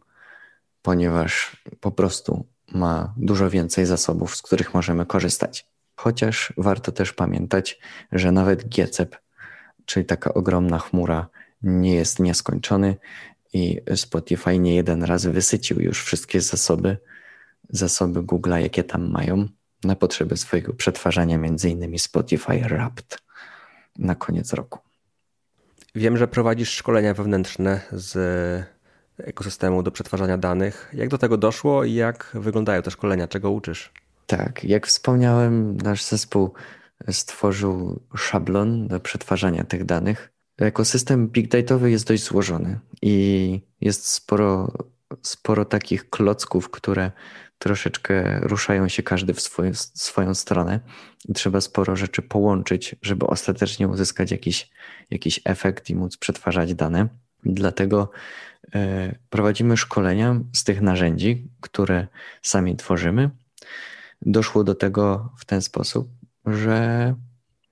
ponieważ 0.82 1.62
po 1.80 1.90
prostu 1.90 2.46
ma 2.72 3.14
dużo 3.16 3.50
więcej 3.50 3.86
zasobów, 3.86 4.36
z 4.36 4.42
których 4.42 4.74
możemy 4.74 5.06
korzystać. 5.06 5.66
Chociaż 5.96 6.52
warto 6.56 6.92
też 6.92 7.12
pamiętać, 7.12 7.78
że 8.12 8.32
nawet 8.32 8.68
GCEP, 8.68 9.16
czyli 9.84 10.06
taka 10.06 10.34
ogromna 10.34 10.78
chmura, 10.78 11.28
nie 11.62 11.94
jest 11.94 12.18
nieskończony 12.18 12.96
i 13.52 13.80
Spotify 13.96 14.58
nie 14.58 14.74
jeden 14.74 15.02
raz 15.02 15.26
wysycił 15.26 15.80
już 15.80 16.04
wszystkie 16.04 16.40
zasoby, 16.40 16.98
zasoby 17.70 18.22
Google'a, 18.22 18.56
jakie 18.56 18.84
tam 18.84 19.10
mają, 19.10 19.48
na 19.84 19.96
potrzeby 19.96 20.36
swojego 20.36 20.74
przetwarzania, 20.74 21.38
innymi 21.68 21.98
Spotify 21.98 22.58
Wrapped 22.58 23.18
na 23.98 24.14
koniec 24.14 24.52
roku. 24.52 24.78
Wiem, 25.94 26.16
że 26.16 26.28
prowadzisz 26.28 26.70
szkolenia 26.70 27.14
wewnętrzne 27.14 27.80
z 27.92 28.18
ekosystemu 29.18 29.82
do 29.82 29.90
przetwarzania 29.90 30.38
danych. 30.38 30.90
Jak 30.92 31.08
do 31.08 31.18
tego 31.18 31.36
doszło 31.36 31.84
i 31.84 31.94
jak 31.94 32.30
wyglądają 32.34 32.82
te 32.82 32.90
szkolenia? 32.90 33.28
Czego 33.28 33.50
uczysz? 33.50 33.92
Tak, 34.26 34.64
jak 34.64 34.86
wspomniałem, 34.86 35.76
nasz 35.76 36.04
zespół 36.04 36.52
stworzył 37.10 38.00
szablon 38.16 38.88
do 38.88 39.00
przetwarzania 39.00 39.64
tych 39.64 39.84
danych. 39.84 40.32
Ekosystem 40.58 41.28
big 41.28 41.48
dataowy 41.48 41.90
jest 41.90 42.06
dość 42.06 42.24
złożony 42.24 42.80
i 43.02 43.60
jest 43.80 44.08
sporo, 44.08 44.72
sporo 45.22 45.64
takich 45.64 46.10
klocków, 46.10 46.70
które 46.70 47.12
troszeczkę 47.58 48.40
ruszają 48.40 48.88
się 48.88 49.02
każdy 49.02 49.34
w 49.34 49.40
swoją, 49.40 49.70
swoją 49.74 50.34
stronę. 50.34 50.80
Trzeba 51.34 51.60
sporo 51.60 51.96
rzeczy 51.96 52.22
połączyć, 52.22 52.96
żeby 53.02 53.26
ostatecznie 53.26 53.88
uzyskać 53.88 54.30
jakiś, 54.30 54.70
jakiś 55.10 55.40
efekt 55.44 55.90
i 55.90 55.94
móc 55.94 56.16
przetwarzać 56.16 56.74
dane. 56.74 57.08
Dlatego 57.44 58.10
e, 58.74 59.14
prowadzimy 59.30 59.76
szkolenia 59.76 60.40
z 60.52 60.64
tych 60.64 60.80
narzędzi, 60.80 61.48
które 61.60 62.06
sami 62.42 62.76
tworzymy 62.76 63.30
doszło 64.22 64.64
do 64.64 64.74
tego 64.74 65.32
w 65.38 65.44
ten 65.44 65.62
sposób, 65.62 66.08
że 66.46 67.14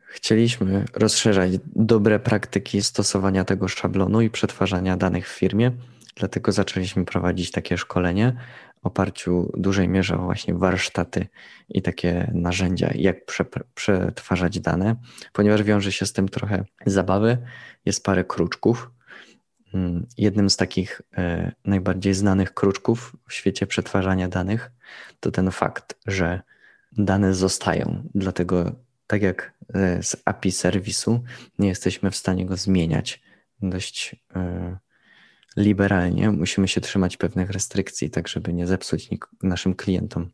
chcieliśmy 0.09 0.85
rozszerzać 0.95 1.51
dobre 1.67 2.19
praktyki 2.19 2.83
stosowania 2.83 3.45
tego 3.45 3.69
szablonu 3.69 4.21
i 4.21 4.31
przetwarzania 4.31 4.97
danych 4.97 5.29
w 5.29 5.39
firmie. 5.39 5.73
Dlatego 6.17 6.53
zaczęliśmy 6.53 7.05
prowadzić 7.05 7.51
takie 7.51 7.79
szkolenie 7.79 8.37
w 8.83 8.87
oparciu 8.87 9.53
w 9.55 9.61
dużej 9.61 9.89
mierze 9.89 10.19
o 10.19 10.23
właśnie 10.23 10.55
warsztaty 10.55 11.27
i 11.69 11.83
takie 11.83 12.31
narzędzia, 12.35 12.91
jak 12.95 13.17
przetwarzać 13.75 14.61
dane, 14.61 14.97
ponieważ 15.33 15.63
wiąże 15.63 15.93
się 15.93 16.07
z 16.07 16.13
tym 16.13 16.29
trochę 16.29 16.65
zabawy. 16.87 17.39
Jest 17.85 18.05
parę 18.05 18.25
kruczków, 18.25 18.91
jednym 20.19 20.51
z 20.51 20.57
takich 20.57 21.03
e, 21.17 21.53
najbardziej 21.65 22.15
znanych 22.15 22.55
kruczków 22.55 23.17
w 23.29 23.33
świecie 23.33 23.67
przetwarzania 23.67 24.29
danych 24.29 24.71
to 25.21 25.31
ten 25.31 25.51
fakt, 25.51 25.99
że 26.07 26.43
dane 26.93 27.35
zostają. 27.35 28.03
Dlatego, 28.15 28.73
tak 29.07 29.23
jak 29.23 29.53
e, 29.75 30.03
z 30.03 30.17
API 30.25 30.53
serwisu, 30.53 31.25
nie 31.59 31.69
jesteśmy 31.69 32.11
w 32.11 32.17
stanie 32.17 32.47
go 32.47 32.57
zmieniać 32.57 33.23
dość 33.63 34.17
e, 34.37 34.77
liberalnie. 35.57 36.31
Musimy 36.31 36.69
się 36.69 36.81
trzymać 36.81 37.17
pewnych 37.17 37.51
restrykcji, 37.51 38.11
tak 38.11 38.29
żeby 38.29 38.53
nie 38.53 38.67
zepsuć 38.67 39.09
naszym 39.43 39.75
klientom 39.75 40.31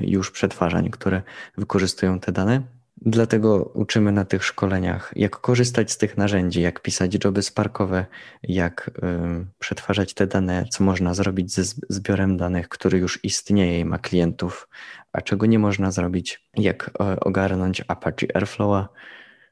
już 0.00 0.30
przetwarzań, 0.30 0.90
które 0.90 1.22
wykorzystują 1.56 2.20
te 2.20 2.32
dane. 2.32 2.77
Dlatego 3.02 3.64
uczymy 3.74 4.12
na 4.12 4.24
tych 4.24 4.44
szkoleniach, 4.44 5.12
jak 5.16 5.36
korzystać 5.36 5.92
z 5.92 5.98
tych 5.98 6.16
narzędzi, 6.16 6.60
jak 6.60 6.82
pisać 6.82 7.24
joby 7.24 7.42
sparkowe, 7.42 8.06
jak 8.42 8.90
y, 8.98 9.46
przetwarzać 9.58 10.14
te 10.14 10.26
dane, 10.26 10.64
co 10.70 10.84
można 10.84 11.14
zrobić 11.14 11.54
ze 11.54 11.62
zbiorem 11.88 12.36
danych, 12.36 12.68
który 12.68 12.98
już 12.98 13.24
istnieje 13.24 13.80
i 13.80 13.84
ma 13.84 13.98
klientów, 13.98 14.68
a 15.12 15.20
czego 15.20 15.46
nie 15.46 15.58
można 15.58 15.90
zrobić, 15.90 16.48
jak 16.54 16.88
y, 16.88 17.20
ogarnąć 17.20 17.82
Apache 17.88 18.26
Airflowa, 18.34 18.88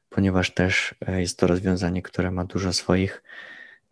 ponieważ 0.09 0.51
też 0.51 0.95
y, 1.09 1.21
jest 1.21 1.39
to 1.39 1.47
rozwiązanie, 1.47 2.01
które 2.01 2.31
ma 2.31 2.45
dużo 2.45 2.73
swoich 2.73 3.23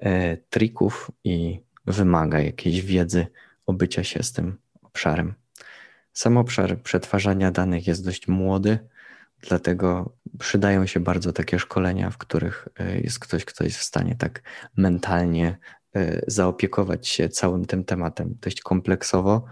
y, 0.04 0.38
trików 0.50 1.12
i 1.24 1.60
wymaga 1.86 2.40
jakiejś 2.40 2.82
wiedzy 2.82 3.28
obycia 3.66 4.04
się 4.04 4.24
z 4.24 4.34
tym 4.34 4.58
obszarem. 4.84 5.34
Sam 6.14 6.38
obszar 6.38 6.82
przetwarzania 6.82 7.52
danych 7.52 7.88
jest 7.88 8.06
dość 8.06 8.28
młody 8.28 8.80
Dlatego 9.42 10.14
przydają 10.40 10.86
się 10.86 11.00
bardzo 11.00 11.34
takie 11.34 11.60
szkolenia, 11.60 12.10
w 12.10 12.18
których 12.18 12.68
e, 12.80 13.00
jest 13.00 13.20
ktoś, 13.20 13.46
kto 13.46 13.64
jest 13.64 13.78
w 13.78 13.84
stanie 13.84 14.16
tak 14.16 14.42
mentalnie 14.78 15.58
e, 15.96 16.22
zaopiekować 16.28 17.08
się 17.08 17.30
całym 17.30 17.66
tym 17.66 17.84
tematem 17.84 18.38
dość 18.42 18.62
kompleksowo 18.62 19.46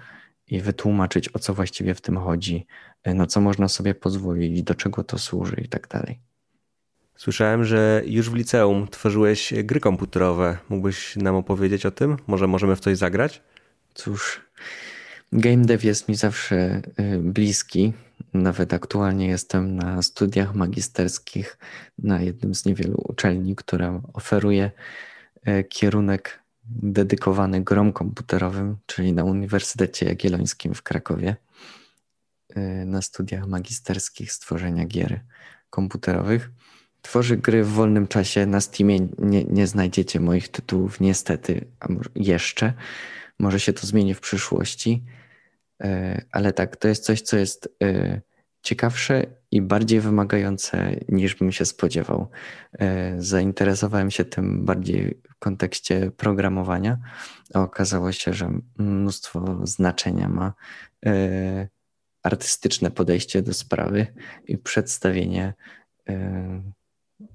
i 0.48 0.62
wytłumaczyć, 0.62 1.30
o 1.36 1.39
co 1.39 1.54
właściwie 1.54 1.93
w 1.93 2.02
tym 2.02 2.17
chodzi, 2.17 2.67
na 3.06 3.26
co 3.26 3.41
można 3.41 3.67
sobie 3.67 3.96
pozwolić, 3.96 4.63
do 4.63 4.76
czego 4.76 5.04
to 5.04 5.17
służy 5.17 5.56
i 5.56 5.69
tak 5.69 5.88
dalej. 5.88 6.19
Słyszałem, 7.15 7.63
że 7.63 8.02
już 8.06 8.30
w 8.30 8.34
liceum 8.34 8.88
tworzyłeś 8.88 9.54
gry 9.63 9.80
komputerowe. 9.80 10.58
Mógłbyś 10.69 11.15
nam 11.15 11.36
opowiedzieć 11.36 11.86
o 11.86 11.91
tym? 11.91 12.17
Może 12.28 12.48
możemy 12.48 12.76
w 12.76 12.80
coś 12.80 12.98
zagrać? 12.98 13.41
Cóż, 13.93 14.41
game 15.32 15.65
dev 15.65 15.88
jest 15.88 16.10
mi 16.10 16.15
zawsze 16.15 16.82
bliski. 17.19 17.93
Nawet 18.34 18.74
aktualnie 18.74 19.28
jestem 19.28 19.76
na 19.76 20.02
studiach 20.02 20.56
magisterskich 20.56 21.58
na 21.98 22.22
jednym 22.22 22.56
z 22.56 22.65
niewielu 22.65 23.04
uczelni, 23.10 23.56
która 23.56 24.02
oferuje 24.13 24.72
y, 25.48 25.63
kierunek 25.63 26.39
dedykowany 26.65 27.63
grom 27.63 27.93
komputerowym, 27.93 28.78
czyli 28.86 29.13
na 29.13 29.24
Uniwersytecie 29.24 30.06
Jagiellońskim 30.06 30.74
w 30.74 30.84
Krakowie, 30.84 31.36
y, 32.58 32.86
na 32.86 33.02
studiach 33.02 33.48
magisterskich 33.48 34.32
stworzenia 34.32 34.86
gier 34.86 35.22
komputerowych. 35.69 36.52
Tworzy 37.02 37.38
gry 37.38 37.63
w 37.63 37.69
wolnym 37.69 38.08
czasie. 38.08 38.46
Na 38.46 38.62
Steamie 38.62 39.00
nie, 39.19 39.43
nie 39.43 39.67
znajdziecie 39.67 40.19
moich 40.19 40.50
tytułów, 40.50 41.00
niestety, 41.00 41.65
a 41.80 41.88
jeszcze. 42.15 42.74
Może 43.39 43.60
się 43.60 43.74
to 43.74 43.88
zmieni 43.88 44.13
w 44.13 44.19
przyszłości. 44.19 45.04
E, 45.81 46.21
ale 46.31 46.53
tak, 46.53 46.75
to 46.75 46.88
jest 46.88 47.03
coś, 47.03 47.21
co 47.21 47.38
jest 47.38 47.75
e, 47.83 48.21
ciekawsze 48.62 49.25
i 49.51 49.62
bardziej 49.62 49.99
wymagające 49.99 50.95
niż 51.09 51.36
bym 51.36 51.51
się 51.51 51.65
spodziewał. 51.65 52.29
E, 52.79 53.15
zainteresowałem 53.21 54.12
się 54.12 54.25
tym 54.25 54.65
bardziej 54.65 55.21
w 55.29 55.39
kontekście 55.39 56.12
programowania, 56.12 56.97
okazało 57.53 58.12
się, 58.12 58.33
że 58.33 58.59
mnóstwo 58.77 59.59
znaczenia 59.63 60.29
ma 60.29 60.53
artystyczne 62.23 62.91
podejście 62.91 63.41
do 63.41 63.53
sprawy 63.53 64.07
i 64.47 64.57
przedstawienie 64.57 65.53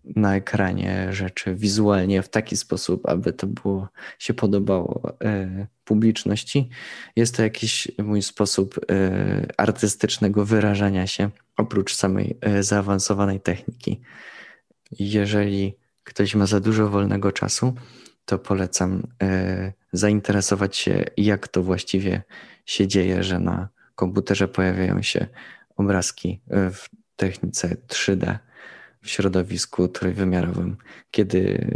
na 0.05 0.37
ekranie 0.37 1.12
rzeczy 1.12 1.55
wizualnie 1.55 2.22
w 2.22 2.29
taki 2.29 2.57
sposób, 2.57 3.09
aby 3.09 3.33
to 3.33 3.46
było, 3.46 3.88
się 4.18 4.35
podobało 4.35 5.16
e, 5.24 5.66
publiczności. 5.85 6.68
Jest 7.16 7.37
to 7.37 7.42
jakiś 7.42 7.88
mój 7.98 8.22
sposób 8.22 8.81
e, 8.90 9.46
artystycznego 9.57 10.44
wyrażania 10.44 11.07
się, 11.07 11.31
oprócz 11.57 11.94
samej 11.94 12.38
e, 12.40 12.62
zaawansowanej 12.62 13.40
techniki. 13.40 14.01
Jeżeli 14.90 15.74
ktoś 16.05 16.35
ma 16.35 16.46
za 16.46 16.61
dużo 16.61 16.88
wolnego 16.88 17.33
czasu, 17.33 17.74
to 18.24 18.38
polecam 18.38 19.07
zainteresować 19.92 20.77
się, 20.77 21.05
jak 21.16 21.48
to 21.48 21.62
właściwie 21.62 22.22
się 22.66 22.87
dzieje, 22.87 23.22
że 23.22 23.40
na 23.40 23.68
komputerze 23.94 24.48
pojawiają 24.48 25.03
się 25.03 25.27
obrazki 25.77 26.40
w 26.51 26.88
technice 27.16 27.77
3D 27.88 28.38
w 29.03 29.11
środowisku 29.11 29.89
trójwymiarowym, 29.89 30.77
kiedy 31.11 31.67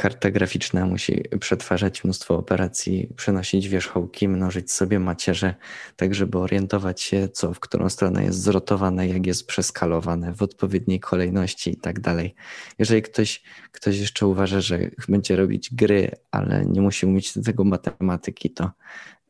karta 0.00 0.30
graficzna 0.30 0.86
musi 0.86 1.22
przetwarzać 1.40 2.04
mnóstwo 2.04 2.36
operacji, 2.36 3.12
przenosić 3.16 3.68
wierzchołki, 3.68 4.28
mnożyć 4.28 4.72
sobie 4.72 4.98
macierze, 4.98 5.54
tak 5.96 6.14
żeby 6.14 6.38
orientować 6.38 7.02
się, 7.02 7.28
co 7.28 7.54
w 7.54 7.60
którą 7.60 7.88
stronę 7.88 8.24
jest 8.24 8.42
zrotowane, 8.42 9.08
jak 9.08 9.26
jest 9.26 9.46
przeskalowane 9.46 10.34
w 10.34 10.42
odpowiedniej 10.42 11.00
kolejności 11.00 11.70
i 11.70 11.76
tak 11.76 12.00
dalej. 12.00 12.34
Jeżeli 12.78 13.02
ktoś, 13.02 13.42
ktoś 13.72 13.98
jeszcze 13.98 14.26
uważa, 14.26 14.60
że 14.60 14.78
będzie 15.08 15.36
robić 15.36 15.74
gry, 15.74 16.10
ale 16.30 16.64
nie 16.66 16.80
musi 16.80 17.06
umieć 17.06 17.34
do 17.34 17.42
tego 17.42 17.64
matematyki, 17.64 18.50
to 18.50 18.70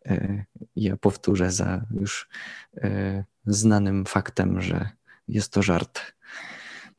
y, 0.06 0.44
ja 0.76 0.96
powtórzę 0.96 1.50
za 1.50 1.84
już 2.00 2.28
y, 2.76 3.24
znanym 3.46 4.04
faktem, 4.04 4.62
że 4.62 4.88
jest 5.28 5.52
to 5.52 5.62
żart 5.62 6.00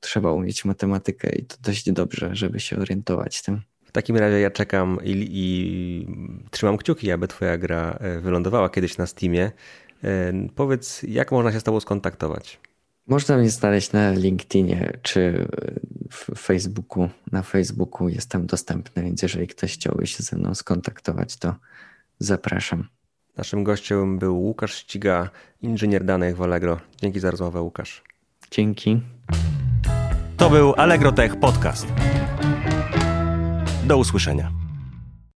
trzeba 0.01 0.31
umieć 0.31 0.65
matematykę 0.65 1.35
i 1.35 1.45
to 1.45 1.55
dość 1.61 1.91
dobrze, 1.91 2.29
żeby 2.35 2.59
się 2.59 2.77
orientować 2.77 3.37
w 3.37 3.43
tym. 3.43 3.61
W 3.85 3.91
takim 3.91 4.17
razie 4.17 4.39
ja 4.39 4.51
czekam 4.51 4.99
i, 5.03 5.27
i 5.31 6.07
trzymam 6.51 6.77
kciuki, 6.77 7.11
aby 7.11 7.27
Twoja 7.27 7.57
gra 7.57 7.97
e, 7.99 8.19
wylądowała 8.19 8.69
kiedyś 8.69 8.97
na 8.97 9.05
Steamie. 9.05 9.51
E, 10.03 10.33
powiedz, 10.55 11.03
jak 11.03 11.31
można 11.31 11.51
się 11.51 11.59
z 11.59 11.63
Tobą 11.63 11.79
skontaktować? 11.79 12.59
Można 13.07 13.37
mnie 13.37 13.49
znaleźć 13.49 13.91
na 13.91 14.11
LinkedInie 14.11 14.99
czy 15.01 15.47
w 16.09 16.39
Facebooku. 16.39 17.09
Na 17.31 17.41
Facebooku 17.41 18.09
jestem 18.09 18.45
dostępny, 18.45 19.03
więc 19.03 19.21
jeżeli 19.21 19.47
ktoś 19.47 19.73
chciałby 19.73 20.07
się 20.07 20.23
ze 20.23 20.37
mną 20.37 20.55
skontaktować, 20.55 21.37
to 21.37 21.55
zapraszam. 22.19 22.87
Naszym 23.37 23.63
gościem 23.63 24.19
był 24.19 24.41
Łukasz 24.41 24.75
Ściga, 24.75 25.29
inżynier 25.61 26.05
danych 26.05 26.37
w 26.37 26.41
Allegro. 26.41 26.79
Dzięki 27.01 27.19
za 27.19 27.31
rozmowę, 27.31 27.61
Łukasz. 27.61 28.03
Dzięki. 28.51 29.01
To 30.41 30.49
był 30.49 30.73
Allegro 30.77 31.11
Tech 31.11 31.39
Podcast. 31.39 31.87
Do 33.83 33.97
usłyszenia. 33.97 34.60